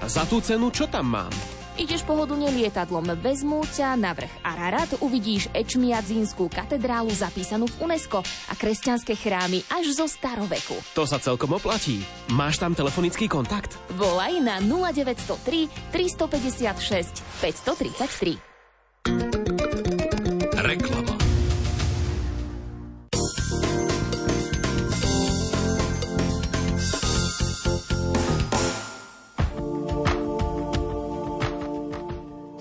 za 0.05 0.23
tú 0.29 0.39
cenu 0.39 0.71
čo 0.71 0.87
tam 0.87 1.17
mám? 1.17 1.33
Ideš 1.79 2.03
pohodlne 2.03 2.51
lietadlom, 2.51 3.15
vezmú 3.23 3.63
ťa 3.63 3.95
na 3.95 4.11
vrch 4.11 4.43
Ararat, 4.43 4.99
uvidíš 4.99 5.47
Ečmiadzínskú 5.55 6.51
katedrálu 6.51 7.07
zapísanú 7.15 7.71
v 7.71 7.87
UNESCO 7.87 8.19
a 8.51 8.53
kresťanské 8.59 9.15
chrámy 9.15 9.63
až 9.71 9.95
zo 9.95 10.03
staroveku. 10.03 10.75
To 10.91 11.07
sa 11.07 11.23
celkom 11.23 11.55
oplatí. 11.55 12.03
Máš 12.35 12.59
tam 12.59 12.75
telefonický 12.75 13.31
kontakt? 13.31 13.79
Volaj 13.95 14.43
na 14.43 14.59
0903 14.59 15.71
356 15.95 17.23
533. 17.39 19.38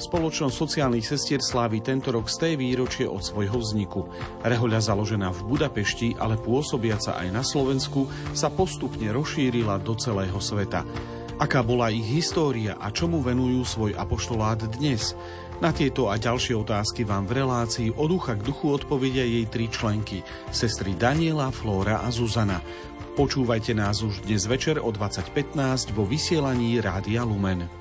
Spoločnosť 0.09 0.57
sociálnych 0.57 1.05
sestier 1.05 1.45
slávi 1.45 1.85
tento 1.85 2.09
rok 2.09 2.33
z 2.33 2.37
té 2.41 2.51
výročie 2.57 3.05
od 3.05 3.21
svojho 3.21 3.61
vzniku. 3.61 4.09
Rehoľa 4.41 4.81
založená 4.81 5.29
v 5.37 5.53
Budapešti, 5.53 6.17
ale 6.17 6.41
pôsobiaca 6.41 7.21
aj 7.21 7.29
na 7.29 7.45
Slovensku, 7.45 8.09
sa 8.33 8.49
postupne 8.49 9.13
rozšírila 9.13 9.77
do 9.85 9.93
celého 10.01 10.41
sveta. 10.41 10.89
Aká 11.37 11.61
bola 11.61 11.93
ich 11.93 12.09
história 12.09 12.81
a 12.81 12.89
čomu 12.89 13.21
venujú 13.21 13.69
svoj 13.69 13.93
apoštolát 14.01 14.65
dnes? 14.81 15.13
Na 15.61 15.77
tieto 15.77 16.09
a 16.09 16.17
ďalšie 16.17 16.57
otázky 16.57 17.05
vám 17.05 17.29
v 17.29 17.45
relácii 17.45 17.89
od 17.93 18.09
ducha 18.09 18.33
k 18.33 18.49
duchu 18.49 18.73
odpovedia 18.73 19.29
jej 19.29 19.45
tri 19.45 19.69
členky, 19.69 20.25
sestry 20.49 20.97
Daniela, 20.97 21.53
Flóra 21.53 22.01
a 22.01 22.09
Zuzana. 22.09 22.65
Počúvajte 23.13 23.77
nás 23.77 24.01
už 24.01 24.25
dnes 24.25 24.49
večer 24.49 24.81
o 24.81 24.89
20.15 24.89 25.93
vo 25.93 26.09
vysielaní 26.09 26.81
Rádia 26.81 27.29
Lumen. 27.29 27.78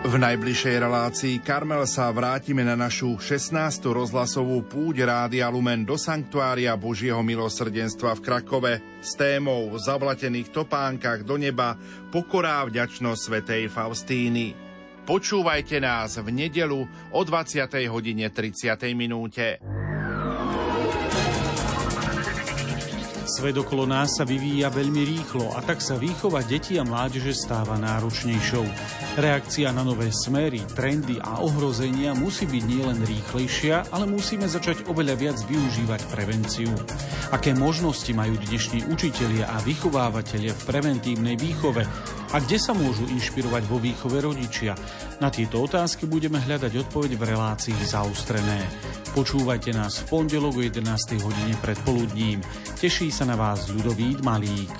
V 0.00 0.16
najbližšej 0.16 0.80
relácii 0.80 1.44
Karmel 1.44 1.84
sa 1.84 2.08
vrátime 2.08 2.64
na 2.64 2.72
našu 2.72 3.20
16. 3.20 3.84
rozhlasovú 3.84 4.64
púť 4.64 5.04
Rádia 5.04 5.44
Lumen 5.52 5.84
do 5.84 6.00
Sanktuária 6.00 6.72
Božieho 6.72 7.20
milosrdenstva 7.20 8.16
v 8.16 8.24
Krakove 8.24 8.72
s 9.04 9.12
témou 9.12 9.68
v 9.68 9.76
zavlatených 9.76 10.56
topánkach 10.56 11.20
do 11.20 11.36
neba 11.36 11.76
pokorá 12.08 12.64
vďačnosť 12.64 13.20
svätej 13.20 13.68
Faustíny. 13.68 14.56
Počúvajte 15.04 15.84
nás 15.84 16.16
v 16.16 16.32
nedelu 16.32 16.80
o 17.12 17.20
20. 17.20 17.60
hodine 17.92 18.32
30. 18.32 18.80
minúte. 18.96 19.60
Svet 23.30 23.54
okolo 23.54 23.86
nás 23.86 24.18
sa 24.18 24.26
vyvíja 24.26 24.74
veľmi 24.74 25.06
rýchlo 25.06 25.54
a 25.54 25.62
tak 25.62 25.78
sa 25.78 25.94
výchova 25.94 26.42
detí 26.42 26.82
a 26.82 26.82
mládeže 26.82 27.30
stáva 27.30 27.78
náročnejšou. 27.78 28.66
Reakcia 29.22 29.70
na 29.70 29.86
nové 29.86 30.10
smery, 30.10 30.58
trendy 30.74 31.22
a 31.22 31.38
ohrozenia 31.38 32.10
musí 32.10 32.50
byť 32.50 32.64
nielen 32.66 32.98
rýchlejšia, 33.06 33.94
ale 33.94 34.10
musíme 34.10 34.50
začať 34.50 34.90
oveľa 34.90 35.14
viac 35.14 35.38
využívať 35.46 36.10
prevenciu. 36.10 36.74
Aké 37.30 37.54
možnosti 37.54 38.10
majú 38.10 38.34
dnešní 38.34 38.90
učitelia 38.90 39.46
a 39.46 39.62
vychovávateľia 39.62 40.50
v 40.50 40.66
preventívnej 40.66 41.38
výchove 41.38 41.86
a 42.30 42.36
kde 42.38 42.58
sa 42.62 42.70
môžu 42.70 43.10
inšpirovať 43.10 43.62
vo 43.66 43.82
výchove 43.82 44.22
rodičia? 44.22 44.78
Na 45.18 45.34
tieto 45.34 45.66
otázky 45.66 46.06
budeme 46.06 46.38
hľadať 46.38 46.86
odpoveď 46.86 47.18
v 47.18 47.26
relácii 47.34 47.78
zaustrené. 47.82 48.62
Počúvajte 49.10 49.74
nás 49.74 49.98
v 50.02 50.04
pondelok 50.06 50.54
o 50.58 50.62
11. 50.62 50.86
hodine 51.18 51.54
pred 51.58 51.78
poludním. 51.82 52.38
Teší 52.78 53.10
sa 53.10 53.26
na 53.26 53.34
vás 53.34 53.66
Ľudovít 53.66 54.22
Malík. 54.22 54.74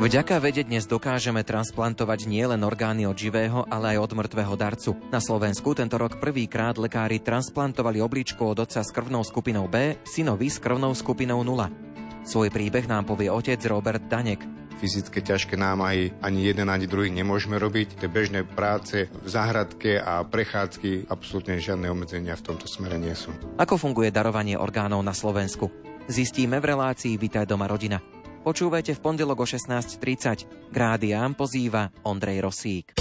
Vďaka 0.00 0.40
vede 0.40 0.64
dnes 0.64 0.88
dokážeme 0.88 1.44
transplantovať 1.44 2.24
nielen 2.24 2.64
orgány 2.64 3.04
od 3.04 3.12
živého, 3.12 3.68
ale 3.68 3.92
aj 3.92 4.08
od 4.08 4.12
mŕtvého 4.16 4.54
darcu. 4.56 4.96
Na 5.12 5.20
Slovensku 5.20 5.76
tento 5.76 6.00
rok 6.00 6.16
prvýkrát 6.16 6.80
lekári 6.80 7.20
transplantovali 7.20 8.00
obličku 8.00 8.40
od 8.40 8.64
otca 8.64 8.80
s 8.80 8.88
krvnou 8.96 9.20
skupinou 9.20 9.68
B, 9.68 10.00
synovi 10.08 10.48
s 10.48 10.56
krvnou 10.56 10.96
skupinou 10.96 11.44
0. 11.44 12.24
Svoj 12.24 12.48
príbeh 12.48 12.88
nám 12.88 13.12
povie 13.12 13.28
otec 13.28 13.60
Robert 13.68 14.08
Danek 14.08 14.59
fyzické 14.80 15.20
ťažké 15.20 15.60
námahy 15.60 16.16
ani 16.24 16.48
jeden, 16.48 16.72
ani 16.72 16.88
druhý 16.88 17.12
nemôžeme 17.12 17.60
robiť. 17.60 18.00
Tie 18.00 18.08
bežné 18.08 18.48
práce 18.48 19.12
v 19.12 19.28
záhradke 19.28 20.00
a 20.00 20.24
prechádzky 20.24 21.12
absolútne 21.12 21.60
žiadne 21.60 21.92
obmedzenia 21.92 22.32
v 22.40 22.46
tomto 22.48 22.64
smere 22.64 22.96
nie 22.96 23.12
sú. 23.12 23.28
Ako 23.60 23.76
funguje 23.76 24.08
darovanie 24.08 24.56
orgánov 24.56 25.04
na 25.04 25.12
Slovensku? 25.12 25.68
Zistíme 26.08 26.56
v 26.58 26.72
relácii 26.72 27.20
Vitaj 27.20 27.44
doma 27.44 27.68
rodina. 27.68 28.00
Počúvajte 28.40 28.96
v 28.96 29.00
pondelok 29.04 29.44
o 29.44 29.46
16.30. 29.46 30.72
Grádiám 30.72 31.36
pozýva 31.36 31.92
Ondrej 32.08 32.40
Rosík. 32.40 32.96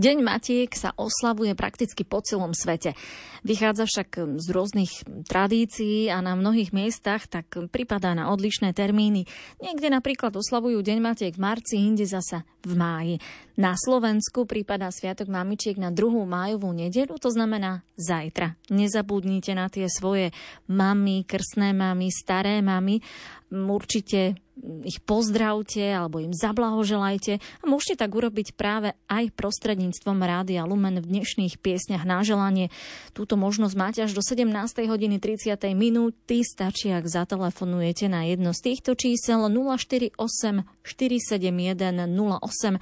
Deň 0.00 0.24
Matiek 0.24 0.72
sa 0.72 0.96
oslavuje 0.96 1.52
prakticky 1.52 2.08
po 2.08 2.24
celom 2.24 2.56
svete. 2.56 2.96
Vychádza 3.44 3.84
však 3.84 4.40
z 4.40 4.46
rôznych 4.48 5.04
tradícií 5.28 6.08
a 6.08 6.24
na 6.24 6.32
mnohých 6.32 6.72
miestach 6.72 7.28
tak 7.28 7.52
pripadá 7.68 8.16
na 8.16 8.32
odlišné 8.32 8.72
termíny. 8.72 9.28
Niekde 9.60 9.92
napríklad 9.92 10.32
oslavujú 10.32 10.80
Deň 10.80 10.98
Matiek 11.04 11.36
v 11.36 11.44
marci, 11.44 11.76
inde 11.84 12.08
zasa 12.08 12.48
v 12.64 12.72
máji. 12.80 13.14
Na 13.60 13.76
Slovensku 13.76 14.48
prípada 14.48 14.88
Sviatok 14.88 15.28
mamičiek 15.28 15.76
na 15.76 15.92
2. 15.92 16.24
májovú 16.24 16.72
nedelu, 16.72 17.20
to 17.20 17.28
znamená 17.28 17.84
zajtra. 18.00 18.56
Nezabudnite 18.72 19.52
na 19.52 19.68
tie 19.68 19.84
svoje 19.84 20.32
mamy, 20.64 21.28
krsné 21.28 21.76
mamy, 21.76 22.08
staré 22.08 22.64
mamy. 22.64 23.04
Určite 23.50 24.38
ich 24.84 25.00
pozdravte 25.02 25.80
alebo 25.80 26.20
im 26.20 26.36
zablahoželajte 26.36 27.40
a 27.40 27.64
môžete 27.64 28.04
tak 28.04 28.12
urobiť 28.12 28.54
práve 28.54 28.92
aj 29.08 29.32
prostredníctvom 29.34 30.20
Rádia 30.20 30.68
Lumen 30.68 31.00
v 31.00 31.08
dnešných 31.08 31.58
piesňach 31.58 32.04
na 32.04 32.20
želanie. 32.22 32.68
Túto 33.16 33.40
možnosť 33.40 33.74
máte 33.74 34.00
až 34.04 34.12
do 34.14 34.22
17. 34.22 34.46
hodiny 34.86 35.16
30. 35.18 35.56
minúty. 35.72 36.44
Stačí, 36.44 36.92
ak 36.92 37.08
zatelefonujete 37.08 38.06
na 38.06 38.28
jedno 38.28 38.52
z 38.52 38.70
týchto 38.70 38.94
čísel 38.94 39.48
048 39.48 40.14
471 40.14 42.06
08 42.06 42.78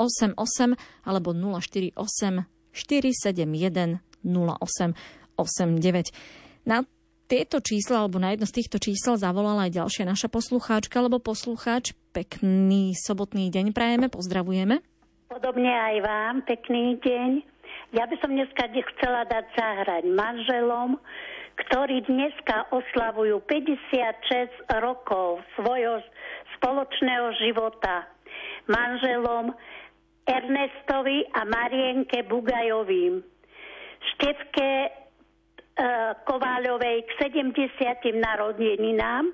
88 0.00 0.36
alebo 1.06 1.30
048 1.32 1.96
471 2.74 4.04
08 4.24 4.92
89. 5.40 6.12
Na 6.68 6.84
tieto 7.30 7.62
čísla, 7.62 8.02
alebo 8.02 8.18
na 8.18 8.34
jedno 8.34 8.50
z 8.50 8.58
týchto 8.58 8.82
čísel 8.82 9.14
zavolala 9.14 9.70
aj 9.70 9.78
ďalšia 9.78 10.02
naša 10.02 10.26
poslucháčka, 10.26 10.98
alebo 10.98 11.22
poslucháč. 11.22 11.94
Pekný 12.10 12.98
sobotný 12.98 13.54
deň 13.54 13.70
prajeme, 13.70 14.10
pozdravujeme. 14.10 14.82
Podobne 15.30 15.70
aj 15.70 15.96
vám, 16.02 16.34
pekný 16.42 16.98
deň. 16.98 17.30
Ja 17.94 18.10
by 18.10 18.18
som 18.18 18.34
dneska 18.34 18.66
chcela 18.66 19.22
dať 19.30 19.46
zahrať 19.54 20.02
manželom, 20.10 20.98
ktorí 21.54 22.02
dneska 22.10 22.66
oslavujú 22.74 23.38
56 23.46 24.66
rokov 24.82 25.38
svojho 25.54 26.02
spoločného 26.58 27.30
života. 27.38 28.10
Manželom 28.66 29.54
Ernestovi 30.26 31.26
a 31.30 31.46
Marienke 31.46 32.26
Bugajovým. 32.26 33.22
Števke 34.14 34.99
Kováľovej 36.28 37.08
k 37.08 37.10
70. 37.32 38.20
narodeninám 38.20 39.32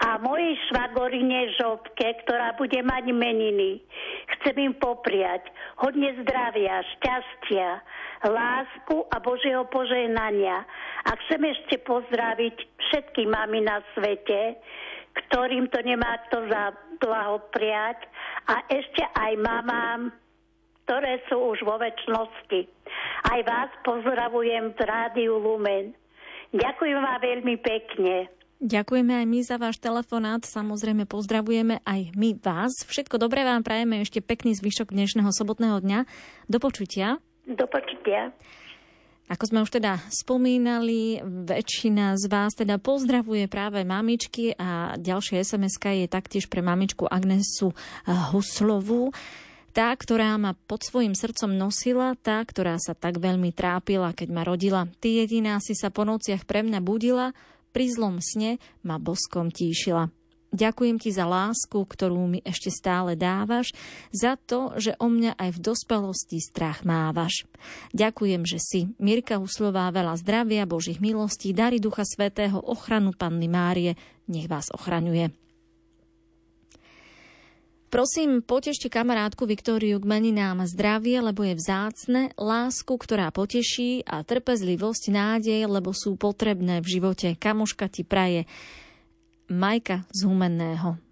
a 0.00 0.16
mojej 0.16 0.56
švagorine 0.70 1.52
Žobke, 1.60 2.24
ktorá 2.24 2.56
bude 2.56 2.80
mať 2.80 3.12
meniny. 3.12 3.84
Chcem 4.38 4.72
im 4.72 4.74
popriať 4.80 5.44
hodne 5.76 6.16
zdravia, 6.24 6.80
šťastia, 6.96 7.68
lásku 8.24 8.96
a 9.12 9.16
Božieho 9.20 9.68
požehnania. 9.68 10.64
A 11.04 11.10
chcem 11.26 11.44
ešte 11.52 11.82
pozdraviť 11.84 12.56
všetky 12.88 13.28
mamy 13.28 13.60
na 13.60 13.84
svete, 13.92 14.56
ktorým 15.26 15.68
to 15.68 15.84
nemá 15.84 16.16
kto 16.28 16.48
zablahopriať 16.48 17.98
a 18.48 18.64
ešte 18.72 19.02
aj 19.04 19.32
mamám, 19.36 20.14
ktoré 20.90 21.22
sú 21.30 21.54
už 21.54 21.62
vo 21.62 21.78
väčšnosti. 21.78 22.66
Aj 23.30 23.40
vás 23.46 23.70
pozdravujem 23.86 24.74
v 24.74 24.80
Rádiu 24.82 25.38
Lumen. 25.38 25.94
Ďakujem 26.50 26.98
vám 26.98 27.20
veľmi 27.22 27.54
pekne. 27.62 28.26
Ďakujeme 28.58 29.22
aj 29.22 29.26
my 29.30 29.38
za 29.46 29.54
váš 29.54 29.78
telefonát, 29.78 30.42
samozrejme 30.42 31.06
pozdravujeme 31.06 31.78
aj 31.86 32.10
my 32.18 32.34
vás. 32.42 32.74
Všetko 32.90 33.22
dobré 33.22 33.46
vám 33.46 33.62
prajeme, 33.62 34.02
ešte 34.02 34.18
pekný 34.18 34.58
zvyšok 34.58 34.90
dnešného 34.90 35.30
sobotného 35.30 35.78
dňa. 35.78 36.10
Do 36.50 36.58
počutia. 36.58 37.22
Do 37.46 37.70
počutia. 37.70 38.34
Ako 39.30 39.46
sme 39.46 39.62
už 39.62 39.70
teda 39.70 40.02
spomínali, 40.10 41.22
väčšina 41.22 42.18
z 42.18 42.26
vás 42.26 42.58
teda 42.58 42.82
pozdravuje 42.82 43.46
práve 43.46 43.86
mamičky 43.86 44.58
a 44.58 44.98
ďalšia 44.98 45.38
sms 45.46 45.78
je 45.86 46.10
taktiež 46.10 46.50
pre 46.50 46.66
mamičku 46.66 47.06
Agnesu 47.06 47.70
Huslovú. 48.34 49.14
Tá, 49.70 49.94
ktorá 49.94 50.34
ma 50.34 50.58
pod 50.66 50.82
svojim 50.82 51.14
srdcom 51.14 51.54
nosila, 51.54 52.18
tá, 52.18 52.42
ktorá 52.42 52.74
sa 52.82 52.98
tak 52.98 53.22
veľmi 53.22 53.54
trápila, 53.54 54.10
keď 54.10 54.28
ma 54.34 54.42
rodila. 54.42 54.90
Ty 54.98 55.22
jediná 55.22 55.62
si 55.62 55.78
sa 55.78 55.94
po 55.94 56.02
nociach 56.02 56.42
pre 56.42 56.66
mňa 56.66 56.82
budila, 56.82 57.30
pri 57.70 57.86
zlom 57.86 58.18
sne 58.18 58.58
ma 58.82 58.98
boskom 58.98 59.54
tíšila. 59.54 60.10
Ďakujem 60.50 60.98
ti 60.98 61.14
za 61.14 61.30
lásku, 61.30 61.78
ktorú 61.78 62.26
mi 62.26 62.42
ešte 62.42 62.74
stále 62.74 63.14
dávaš, 63.14 63.70
za 64.10 64.34
to, 64.34 64.74
že 64.74 64.98
o 64.98 65.06
mňa 65.06 65.38
aj 65.38 65.50
v 65.54 65.62
dospelosti 65.62 66.42
strach 66.42 66.82
mávaš. 66.82 67.46
Ďakujem, 67.94 68.42
že 68.42 68.58
si. 68.58 68.80
Mirka 68.98 69.38
Uslová 69.38 69.86
veľa 69.94 70.18
zdravia, 70.18 70.66
Božích 70.66 70.98
milostí, 70.98 71.54
dary 71.54 71.78
Ducha 71.78 72.02
Svetého, 72.02 72.58
ochranu 72.58 73.14
Panny 73.14 73.46
Márie, 73.46 73.94
nech 74.26 74.50
vás 74.50 74.74
ochraňuje. 74.74 75.39
Prosím, 77.90 78.38
potešte 78.38 78.86
kamarátku 78.86 79.50
Viktóriu 79.50 79.98
k 79.98 80.06
meninám 80.06 80.62
zdravie, 80.62 81.18
lebo 81.18 81.42
je 81.42 81.58
vzácne, 81.58 82.30
lásku, 82.38 82.94
ktorá 82.94 83.34
poteší 83.34 84.06
a 84.06 84.22
trpezlivosť, 84.22 85.10
nádej, 85.10 85.66
lebo 85.66 85.90
sú 85.90 86.14
potrebné 86.14 86.86
v 86.86 86.86
živote. 86.86 87.34
Kamoška 87.34 87.90
ti 87.90 88.06
praje. 88.06 88.46
Majka 89.50 90.06
z 90.14 90.22
Humenného. 90.22 91.02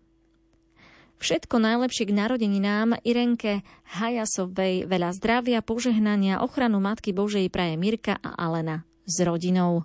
Všetko 1.19 1.59
najlepšie 1.59 2.07
k 2.07 2.15
narodeninám 2.15 3.02
Irenke 3.02 3.66
Hajasovej, 3.98 4.86
veľa 4.86 5.11
zdravia, 5.19 5.59
požehnania, 5.66 6.47
ochranu 6.47 6.78
Matky 6.78 7.11
Božej 7.11 7.51
praje 7.51 7.74
Mirka 7.74 8.23
a 8.23 8.39
Alena 8.39 8.86
s 9.02 9.19
rodinou. 9.27 9.82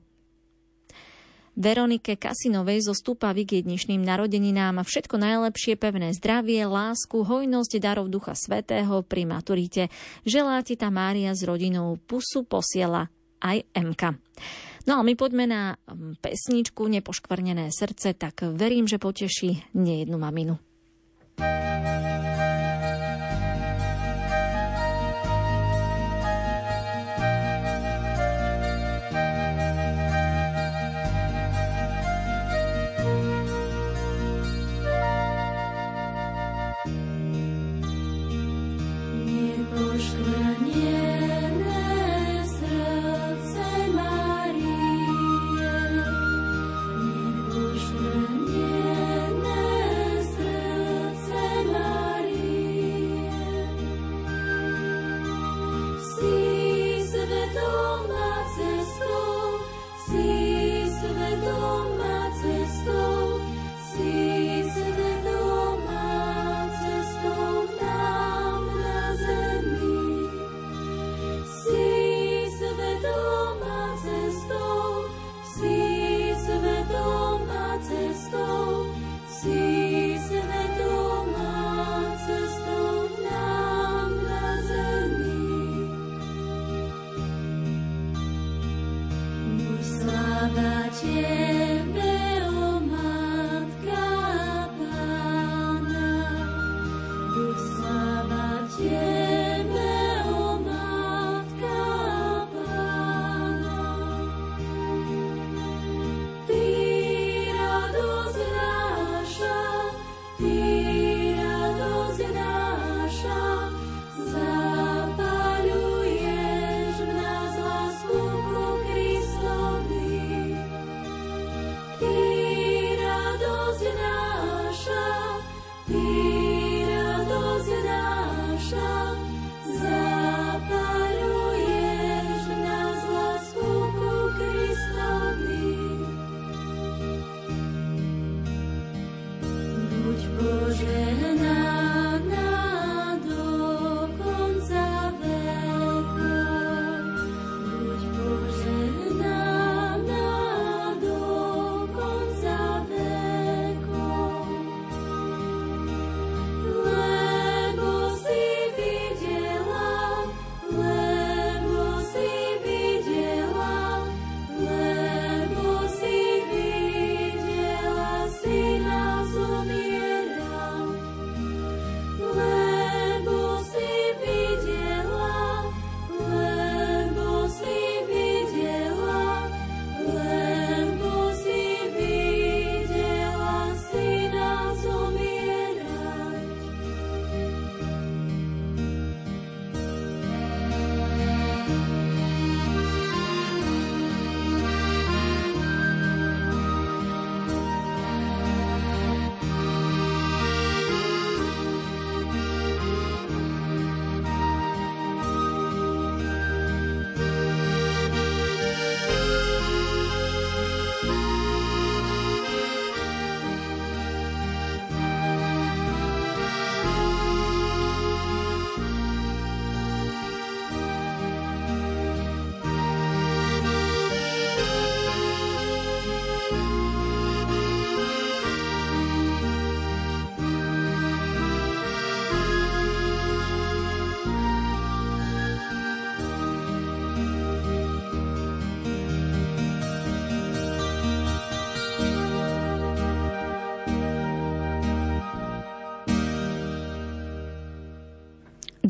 Veronike 1.54 2.18
Kasinovej 2.18 2.82
zo 2.82 2.94
Stupavy 2.98 3.46
k 3.46 3.62
dnešným 3.62 4.02
narodeninám 4.02 4.82
všetko 4.82 5.22
najlepšie, 5.22 5.78
pevné 5.78 6.10
zdravie, 6.18 6.66
lásku, 6.66 7.22
hojnosť 7.22 7.78
darov 7.78 8.10
Ducha 8.10 8.34
Svetého 8.34 9.06
pri 9.06 9.30
maturite. 9.30 9.94
Želá 10.26 10.66
ti 10.66 10.74
tá 10.74 10.90
Mária 10.90 11.30
s 11.38 11.46
rodinou 11.46 12.02
pusu 12.10 12.42
posiela 12.42 13.14
aj 13.38 13.70
MK. 13.78 14.18
No 14.90 14.98
a 14.98 15.02
my 15.06 15.14
poďme 15.14 15.46
na 15.46 15.62
mm, 15.78 16.20
pesničku 16.20 16.90
Nepoškvrnené 16.90 17.70
srdce, 17.70 18.18
tak 18.18 18.42
verím, 18.58 18.90
že 18.90 18.98
poteší 18.98 19.78
nejednu 19.78 20.18
maminu. 20.18 20.58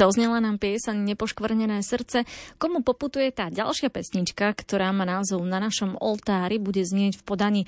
Doznela 0.03 0.43
nám 0.43 0.59
piesaň 0.59 1.15
Nepoškvrnené 1.15 1.79
srdce. 1.79 2.27
Komu 2.59 2.83
poputuje 2.83 3.31
tá 3.31 3.47
ďalšia 3.47 3.87
pesnička, 3.87 4.51
ktorá 4.51 4.91
má 4.91 5.07
názov 5.07 5.47
Na 5.47 5.63
našom 5.63 5.95
oltári, 5.95 6.59
bude 6.59 6.83
znieť 6.83 7.15
v 7.15 7.23
podaní 7.23 7.61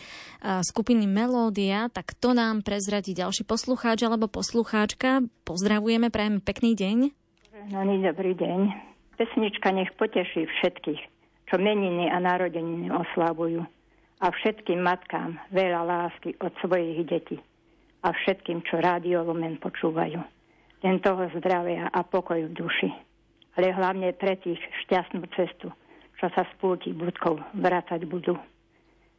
skupiny 0.44 1.08
Melódia, 1.08 1.88
tak 1.88 2.12
to 2.20 2.36
nám 2.36 2.60
prezradí 2.60 3.16
ďalší 3.16 3.48
poslucháč 3.48 4.04
alebo 4.04 4.28
poslucháčka. 4.28 5.24
Pozdravujeme, 5.48 6.12
prajeme 6.12 6.44
pekný 6.44 6.76
deň. 6.76 6.98
No, 7.72 7.88
dobrý 8.04 8.36
deň. 8.36 8.60
Pesnička 9.16 9.72
nech 9.72 9.96
poteší 9.96 10.44
všetkých, 10.60 11.02
čo 11.48 11.56
meniny 11.56 12.12
a 12.12 12.20
narodeniny 12.20 12.92
oslavujú. 12.92 13.64
A 14.20 14.28
všetkým 14.28 14.84
matkám 14.84 15.40
veľa 15.56 15.88
lásky 15.88 16.36
od 16.44 16.52
svojich 16.60 17.00
detí. 17.08 17.40
A 18.04 18.12
všetkým, 18.12 18.60
čo 18.68 18.84
rádio 18.84 19.24
Lumen 19.24 19.56
počúvajú 19.56 20.35
len 20.86 21.02
toho 21.02 21.26
zdravia 21.42 21.90
a 21.90 22.06
pokoj 22.06 22.38
v 22.38 22.54
duši. 22.54 22.90
Ale 23.58 23.74
hlavne 23.74 24.14
pre 24.14 24.38
tých 24.38 24.62
šťastnú 24.86 25.26
cestu, 25.34 25.74
čo 26.22 26.26
sa 26.30 26.46
z 26.46 26.54
púti 26.62 26.94
budkov 26.94 27.42
vracať 27.58 28.06
budú. 28.06 28.38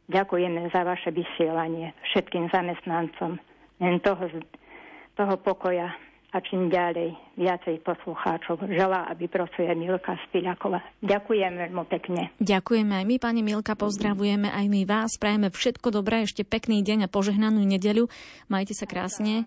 Ďakujeme 0.07 0.71
za 0.71 0.87
vaše 0.87 1.11
vysielanie 1.11 1.91
všetkým 2.15 2.47
zamestnancom, 2.47 3.35
len 3.83 3.99
toho, 3.99 4.23
toho 5.19 5.35
pokoja 5.43 5.91
a 6.31 6.37
čím 6.39 6.71
ďalej 6.71 7.11
viacej 7.35 7.83
poslucháčov. 7.83 8.71
Želá, 8.71 9.11
aby 9.11 9.27
pracuje 9.27 9.67
Milka 9.75 10.15
Spiľakova. 10.27 10.79
Ďakujem 11.03 11.53
veľmi 11.67 11.83
pekne. 11.91 12.31
Ďakujeme 12.39 12.93
aj 13.03 13.05
my, 13.07 13.15
pani 13.19 13.41
Milka, 13.43 13.75
pozdravujeme 13.75 14.47
aj 14.47 14.65
my 14.71 14.81
vás. 14.87 15.19
Prajeme 15.19 15.51
všetko 15.51 15.91
dobré, 15.91 16.23
ešte 16.23 16.47
pekný 16.47 16.83
deň 16.87 17.07
a 17.07 17.11
požehnanú 17.11 17.59
nedeľu. 17.67 18.07
Majte 18.47 18.75
sa 18.75 18.87
krásne. 18.87 19.43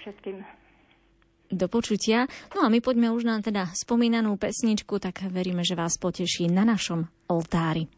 Všetkým 0.00 0.57
do 1.50 1.66
počutia. 1.66 2.28
No 2.54 2.64
a 2.64 2.68
my 2.68 2.78
poďme 2.80 3.12
už 3.12 3.24
na 3.24 3.36
teda 3.42 3.72
spomínanú 3.74 4.36
pesničku, 4.36 5.00
tak 5.00 5.26
veríme, 5.28 5.64
že 5.64 5.74
vás 5.74 5.96
poteší 6.00 6.48
na 6.48 6.64
našom 6.64 7.08
oltári. 7.28 7.97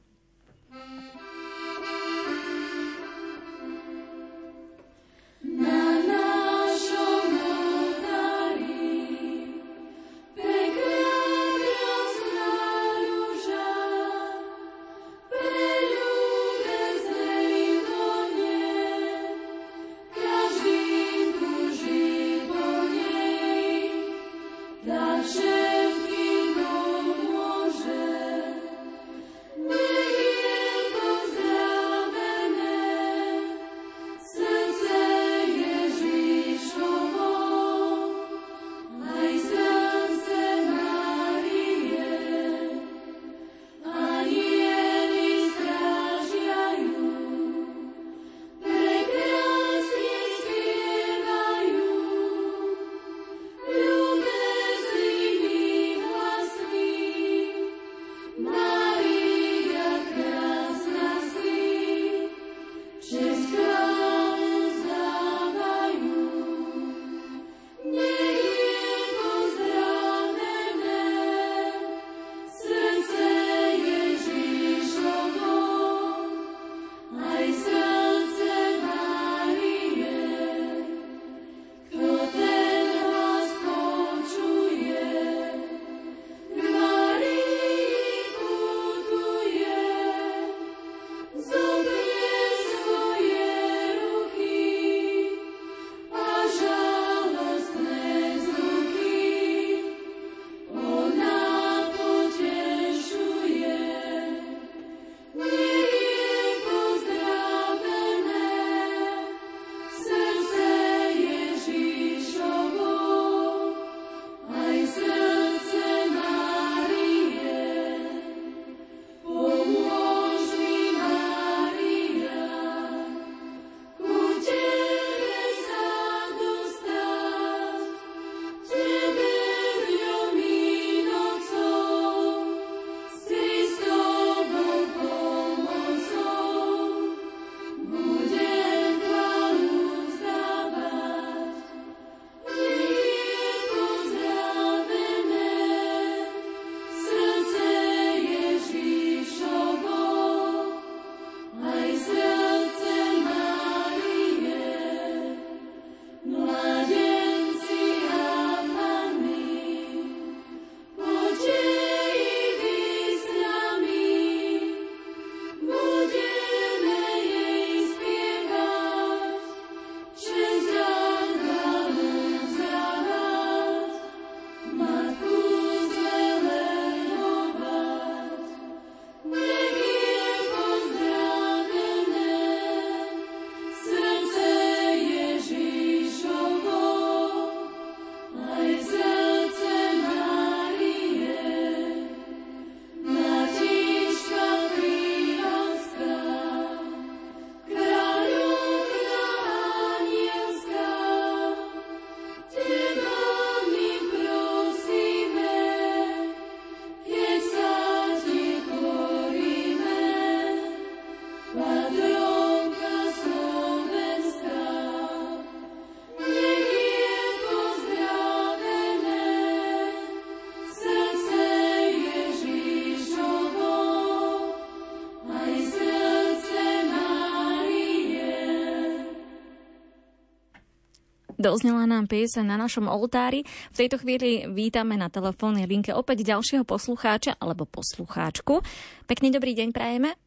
Doznela 231.40 231.88
nám 231.88 232.04
piesa 232.04 232.44
na 232.44 232.60
našom 232.60 232.84
oltári. 232.84 233.48
V 233.72 233.76
tejto 233.80 233.96
chvíli 233.96 234.44
vítame 234.52 235.00
na 235.00 235.08
telefónnej 235.08 235.64
linke 235.64 235.88
opäť 235.88 236.20
ďalšieho 236.28 236.68
poslucháča 236.68 237.40
alebo 237.40 237.64
poslucháčku. 237.64 238.60
Pekný 239.08 239.32
dobrý 239.32 239.56
deň 239.56 239.72
prajeme. 239.72 240.20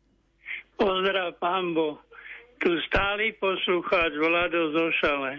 Pozdrav, 0.74 1.38
pambo. 1.38 2.02
Tu 2.58 2.74
stály 2.90 3.30
poslucháč 3.38 4.18
Vlado 4.18 4.74
Zošale. 4.74 5.38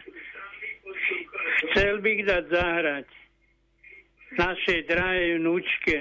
Chcel 1.66 1.98
bych 1.98 2.22
dať 2.22 2.44
zahrať 2.54 3.06
našej 4.38 4.80
drahej 4.86 5.42
vnúčke, 5.42 5.98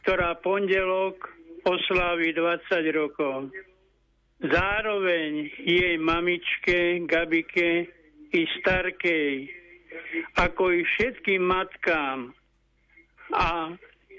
ktorá 0.00 0.40
pondelok 0.40 1.20
oslávi 1.68 2.32
20 2.32 2.96
rokov. 2.96 3.52
Zároveň 4.40 5.52
jej 5.60 6.00
mamičke, 6.00 7.04
Gabike 7.04 7.95
i 8.36 8.44
starkej, 8.60 9.48
ako 10.36 10.76
i 10.76 10.84
všetkým 10.84 11.40
matkám 11.40 12.36
a 13.32 13.72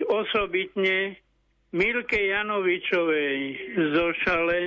osobitne 0.09 1.21
Milke 1.71 2.17
Janovičovej 2.17 3.39
zo 3.93 4.05
Šale 4.25 4.61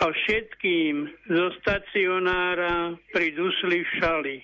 a 0.00 0.06
všetkým 0.08 0.94
zo 1.28 1.46
stacionára 1.60 2.96
pri 3.12 3.36
Dusli 3.36 3.84
v 3.84 3.90
Šali. 4.00 4.36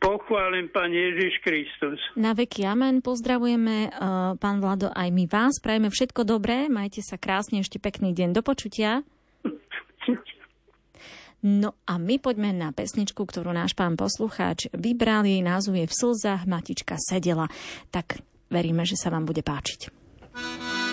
Pochválen 0.00 0.68
Pán 0.68 0.92
Ježiš 0.92 1.40
Kristus. 1.40 1.96
Na 2.12 2.36
veky 2.36 2.68
amen. 2.68 3.00
Pozdravujeme, 3.00 3.88
uh, 3.88 4.36
pán 4.36 4.60
Vlado, 4.60 4.92
aj 4.92 5.08
my 5.08 5.24
vás. 5.24 5.56
Prajeme 5.64 5.88
všetko 5.88 6.28
dobré. 6.28 6.68
Majte 6.68 7.00
sa 7.00 7.16
krásne. 7.16 7.64
Ešte 7.64 7.80
pekný 7.80 8.12
deň. 8.12 8.36
Do 8.36 8.44
počutia. 8.44 9.00
No 11.44 11.76
a 11.84 12.00
my 12.00 12.16
poďme 12.16 12.56
na 12.56 12.72
pesničku, 12.72 13.20
ktorú 13.20 13.52
náš 13.52 13.76
pán 13.76 14.00
poslucháč 14.00 14.72
vybral. 14.72 15.28
Jej 15.28 15.44
názov 15.44 15.76
je 15.76 15.84
V 15.84 15.92
slzách 15.92 16.48
matička 16.48 16.96
sedela. 16.96 17.52
Tak 17.92 18.24
veríme, 18.48 18.88
že 18.88 18.96
sa 18.96 19.12
vám 19.12 19.28
bude 19.28 19.44
páčiť. 19.44 19.92
slzách 20.32 20.83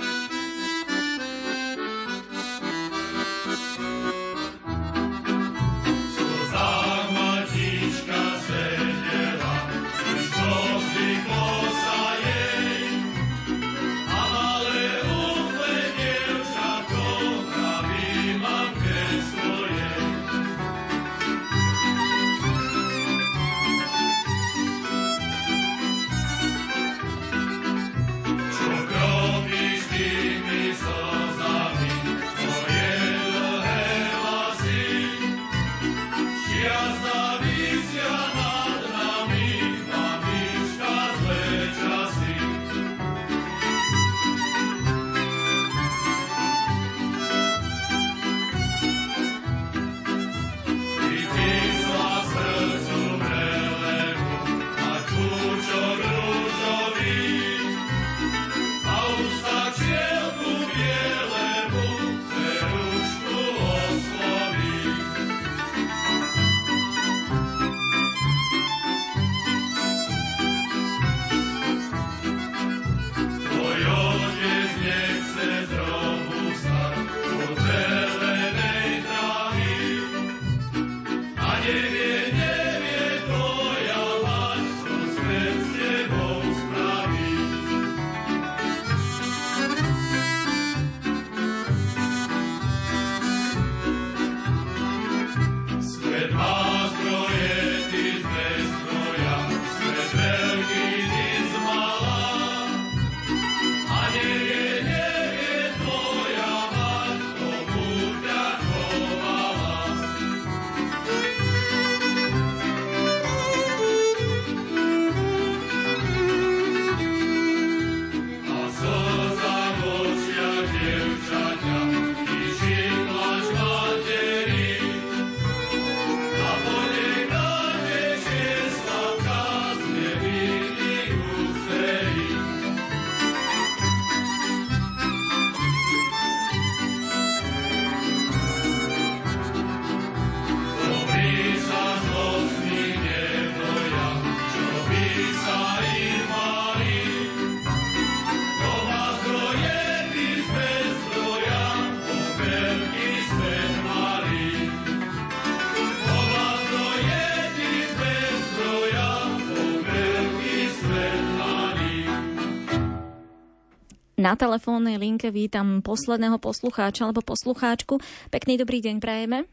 Na 164.21 164.37
telefónnej 164.37 165.01
linke 165.01 165.33
vítam 165.33 165.81
posledného 165.81 166.37
poslucháča 166.37 167.09
alebo 167.09 167.25
poslucháčku. 167.25 167.97
Pekný 168.29 168.61
dobrý 168.61 168.77
deň 168.77 169.01
prajeme. 169.01 169.49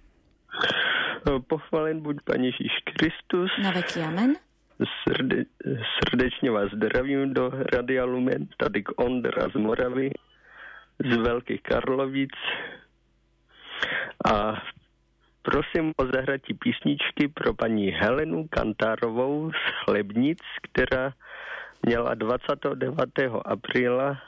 Pochválen 1.24 2.05
buď 2.05 2.20
Pán 2.20 2.45
Ježíš 2.45 2.85
Kristus. 2.85 3.49
Na 3.65 3.73
veky 3.73 4.05
amen. 4.05 4.36
Srde, 4.77 5.49
srdečně 5.97 6.51
vás 6.53 6.69
zdravím 6.77 7.32
do 7.32 7.49
Radia 7.49 8.05
Lumen, 8.05 8.45
tady 8.61 8.85
k 8.85 8.93
Ondra 9.01 9.49
z 9.49 9.57
Moravy, 9.57 10.12
z 11.01 11.16
Velkých 11.16 11.62
Karlovic. 11.62 12.36
A 14.28 14.53
prosím 15.43 15.97
o 15.97 16.05
zahratí 16.12 16.55
písničky 16.55 17.28
pro 17.32 17.55
paní 17.57 17.89
Helenu 17.89 18.45
Kantárovou 18.53 19.51
z 19.51 19.85
Chlebnic, 19.85 20.39
která 20.62 21.12
měla 21.86 22.15
29. 22.15 23.32
apríla 23.45 24.20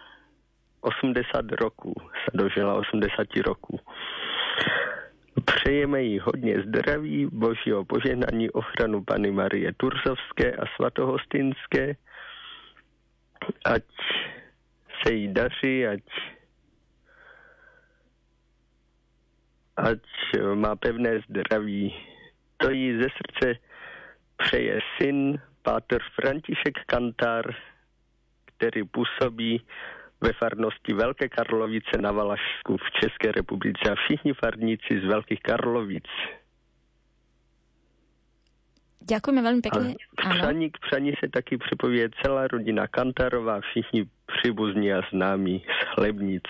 80 0.81 1.52
roků, 1.52 1.94
se 2.24 2.31
dožila 2.36 2.74
80 2.74 3.36
roků. 3.47 3.81
Přejeme 5.44 6.02
jí 6.02 6.19
hodně 6.19 6.62
zdraví, 6.62 7.27
božího 7.27 7.85
požehnání, 7.85 8.51
ochranu 8.51 9.05
Pany 9.05 9.31
Marie 9.31 9.73
Tursovské 9.73 10.52
a 10.52 10.66
svatohostinské, 10.77 11.97
ať 13.65 13.85
se 15.02 15.12
jí 15.12 15.35
daří, 15.35 15.86
ať, 15.86 16.02
ať 19.77 20.02
má 20.55 20.77
pevné 20.77 21.20
zdraví. 21.20 21.94
To 22.57 22.70
jí 22.70 22.97
ze 22.97 23.09
srdce 23.16 23.61
přeje 24.36 24.81
syn, 24.98 25.40
páter 25.62 26.01
František 26.15 26.85
Kantár, 26.86 27.55
který 28.44 28.85
působí 28.85 29.66
ve 30.21 30.33
farnosti 30.33 30.93
Velké 30.93 31.29
Karlovice 31.29 31.99
na 32.01 32.13
Valašsku 32.13 32.77
v 32.77 32.91
České 33.01 33.33
republice 33.33 33.91
a 33.91 33.95
všichni 33.95 34.33
farníci 34.35 35.01
z 35.01 35.05
Velkých 35.05 35.41
Karlovic. 35.41 36.09
Ďakujeme 39.01 39.43
veľmi 39.43 39.63
pekne. 39.65 39.97
K 39.97 40.23
přání, 40.29 40.71
k 40.71 40.79
přání 40.79 41.13
se 41.19 41.27
taky 41.29 41.59
připoví 41.59 42.05
celá 42.23 42.47
rodina 42.47 42.87
Kantarová, 42.87 43.61
všichni 43.61 44.07
příbuzní 44.27 44.93
a 44.93 45.03
známi 45.11 45.65
z 45.67 45.95
Chlebnic. 45.95 46.47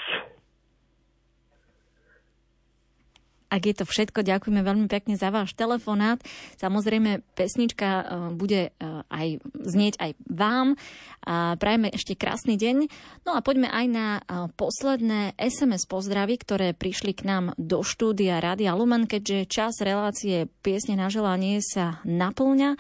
Ak 3.51 3.67
je 3.67 3.75
to 3.75 3.83
všetko, 3.83 4.23
ďakujeme 4.23 4.63
veľmi 4.63 4.87
pekne 4.87 5.19
za 5.19 5.35
váš 5.35 5.59
telefonát. 5.59 6.23
Samozrejme, 6.63 7.27
pesnička 7.35 7.89
e, 7.91 8.05
bude 8.39 8.71
e, 8.71 8.71
aj 9.11 9.43
znieť 9.59 9.95
aj 9.99 10.11
vám. 10.31 10.79
A 11.27 11.59
prajeme 11.59 11.91
ešte 11.91 12.15
krásny 12.15 12.55
deň. 12.55 12.87
No 13.27 13.35
a 13.35 13.43
poďme 13.43 13.67
aj 13.67 13.87
na 13.91 14.07
e, 14.17 14.21
posledné 14.55 15.35
SMS 15.35 15.91
pozdravy, 15.91 16.39
ktoré 16.39 16.79
prišli 16.79 17.11
k 17.11 17.27
nám 17.27 17.45
do 17.59 17.83
štúdia 17.83 18.39
Rádia 18.39 18.79
Lumen, 18.79 19.11
keďže 19.11 19.51
čas 19.51 19.75
relácie 19.83 20.47
Piesne 20.63 20.95
na 20.95 21.11
želanie 21.11 21.59
sa 21.59 21.99
naplňa. 22.07 22.79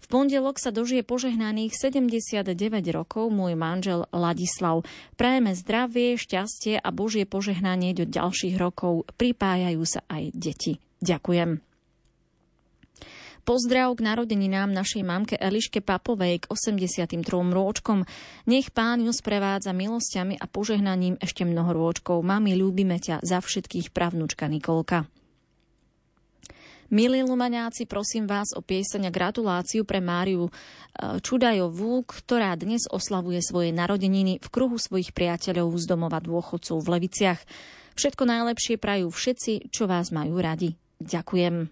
V 0.00 0.06
pondelok 0.08 0.56
sa 0.56 0.72
dožije 0.72 1.04
požehnaných 1.04 1.76
79 1.76 2.56
rokov 2.90 3.28
môj 3.28 3.52
manžel 3.52 4.08
Ladislav. 4.10 4.82
Prajeme 5.20 5.52
zdravie, 5.52 6.16
šťastie 6.16 6.80
a 6.80 6.88
Božie 6.88 7.28
požehnanie 7.28 7.92
do 7.92 8.08
ďalších 8.08 8.56
rokov. 8.56 9.04
Pripájajú 9.20 9.82
sa 9.84 10.00
aj 10.08 10.32
deti. 10.32 10.80
Ďakujem. 11.04 11.60
Pozdrav 13.40 13.96
k 13.96 14.04
narodeninám 14.04 14.68
našej 14.68 15.02
mamke 15.02 15.34
Eliške 15.34 15.80
Papovej 15.80 16.44
k 16.44 16.50
83 16.52 17.24
rôčkom. 17.50 18.04
Nech 18.46 18.68
pán 18.70 19.00
ju 19.00 19.10
sprevádza 19.10 19.72
milosťami 19.72 20.36
a 20.36 20.44
požehnaním 20.44 21.16
ešte 21.18 21.48
mnoho 21.48 21.72
rôčkov. 21.72 22.20
Mami, 22.20 22.54
ľúbime 22.54 23.00
ťa 23.00 23.24
za 23.24 23.40
všetkých 23.40 23.96
pravnúčka 23.96 24.44
Nikolka. 24.46 25.08
Milí 26.90 27.22
Lumaňáci, 27.22 27.86
prosím 27.86 28.26
vás 28.26 28.50
o 28.50 28.66
pieseň 28.66 29.06
a 29.06 29.14
gratuláciu 29.14 29.86
pre 29.86 30.02
Máriu 30.02 30.50
e, 30.50 31.22
Čudajovú, 31.22 32.02
ktorá 32.02 32.58
dnes 32.58 32.90
oslavuje 32.90 33.38
svoje 33.46 33.70
narodeniny 33.70 34.42
v 34.42 34.48
kruhu 34.50 34.74
svojich 34.74 35.14
priateľov 35.14 35.70
z 35.78 35.86
domova 35.86 36.18
dôchodcov 36.18 36.82
v 36.82 36.98
Leviciach. 36.98 37.38
Všetko 37.94 38.26
najlepšie 38.26 38.74
prajú 38.82 39.06
všetci, 39.06 39.70
čo 39.70 39.86
vás 39.86 40.10
majú 40.10 40.42
radi. 40.42 40.74
Ďakujem. 40.98 41.70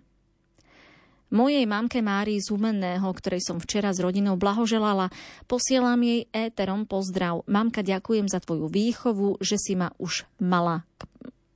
Mojej 1.34 1.66
mamke 1.66 1.98
Márii 1.98 2.38
z 2.38 2.54
Humenného, 2.54 3.10
ktorej 3.10 3.42
som 3.42 3.58
včera 3.58 3.90
s 3.90 3.98
rodinou 3.98 4.38
blahoželala, 4.38 5.10
posielam 5.50 5.98
jej 5.98 6.30
éterom 6.30 6.86
pozdrav. 6.86 7.42
Mamka, 7.50 7.82
ďakujem 7.82 8.30
za 8.30 8.38
tvoju 8.38 8.70
výchovu, 8.70 9.42
že 9.42 9.58
si 9.58 9.74
ma 9.74 9.90
už 9.98 10.30
mala 10.38 10.86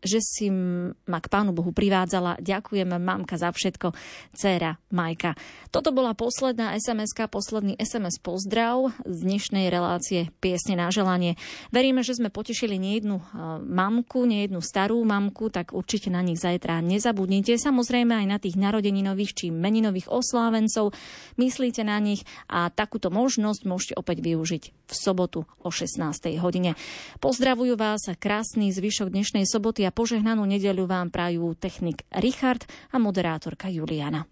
že 0.02 0.18
si 0.18 0.50
ma 0.50 1.18
k 1.22 1.30
Pánu 1.30 1.54
Bohu 1.54 1.70
privádzala. 1.70 2.42
Ďakujem 2.42 2.98
mamka 2.98 3.38
za 3.38 3.54
všetko, 3.54 3.94
dcéra 4.34 4.76
Majka. 4.90 5.38
Toto 5.70 5.94
bola 5.94 6.12
posledná 6.18 6.74
sms 6.74 7.14
posledný 7.30 7.78
SMS 7.78 8.18
pozdrav 8.18 8.90
z 9.06 9.18
dnešnej 9.22 9.70
relácie 9.70 10.34
Piesne 10.42 10.74
na 10.74 10.90
želanie. 10.90 11.38
Veríme, 11.70 12.02
že 12.02 12.18
sme 12.18 12.34
potešili 12.34 12.82
nejednu 12.82 13.22
mamku, 13.62 14.26
nejednu 14.26 14.58
starú 14.58 14.98
mamku, 15.06 15.54
tak 15.54 15.70
určite 15.70 16.10
na 16.10 16.18
nich 16.20 16.42
zajtra 16.42 16.82
nezabudnite. 16.82 17.54
Samozrejme 17.54 18.12
aj 18.12 18.26
na 18.26 18.38
tých 18.42 18.58
narodeninových 18.58 19.32
či 19.38 19.46
meninových 19.54 20.10
oslávencov. 20.10 20.90
Myslíte 21.38 21.86
na 21.86 22.02
nich 22.02 22.26
a 22.50 22.66
takúto 22.74 23.14
možnosť 23.14 23.62
môžete 23.64 23.94
opäť 23.94 24.18
využiť 24.24 24.62
v 24.72 24.92
sobotu 24.92 25.46
o 25.62 25.70
16. 25.70 26.02
hodine. 26.42 26.74
Pozdravujú 27.22 27.78
vás 27.78 28.02
krásny 28.18 28.74
zvyšok 28.74 29.14
dnešnej 29.14 29.46
soboty 29.46 29.86
a 29.86 29.91
požehnanú 29.92 30.48
nedeľu 30.48 30.88
vám 30.88 31.12
prajú 31.12 31.52
technik 31.60 32.02
Richard 32.16 32.64
a 32.90 32.96
moderátorka 32.96 33.68
Juliana. 33.68 34.31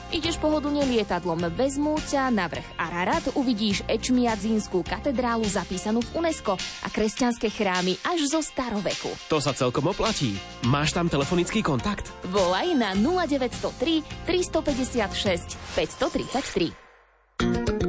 Ideš 0.11 0.43
pohodlne 0.43 0.83
lietadlom, 0.91 1.39
vezmú 1.55 1.95
ťa 1.95 2.35
na 2.35 2.51
vrch 2.51 2.67
Ararat, 2.75 3.31
uvidíš 3.31 3.87
Ečmiadzínskú 3.87 4.83
katedrálu 4.83 5.47
zapísanú 5.47 6.03
v 6.03 6.19
UNESCO 6.19 6.59
a 6.59 6.87
kresťanské 6.91 7.47
chrámy 7.47 7.95
až 8.03 8.27
zo 8.27 8.43
staroveku. 8.43 9.07
To 9.31 9.39
sa 9.39 9.55
celkom 9.55 9.87
oplatí. 9.87 10.35
Máš 10.67 10.91
tam 10.91 11.07
telefonický 11.07 11.63
kontakt? 11.63 12.11
Volaj 12.27 12.75
na 12.75 12.91
0903 12.91 14.27
356 14.27 15.79
533. 15.79 17.80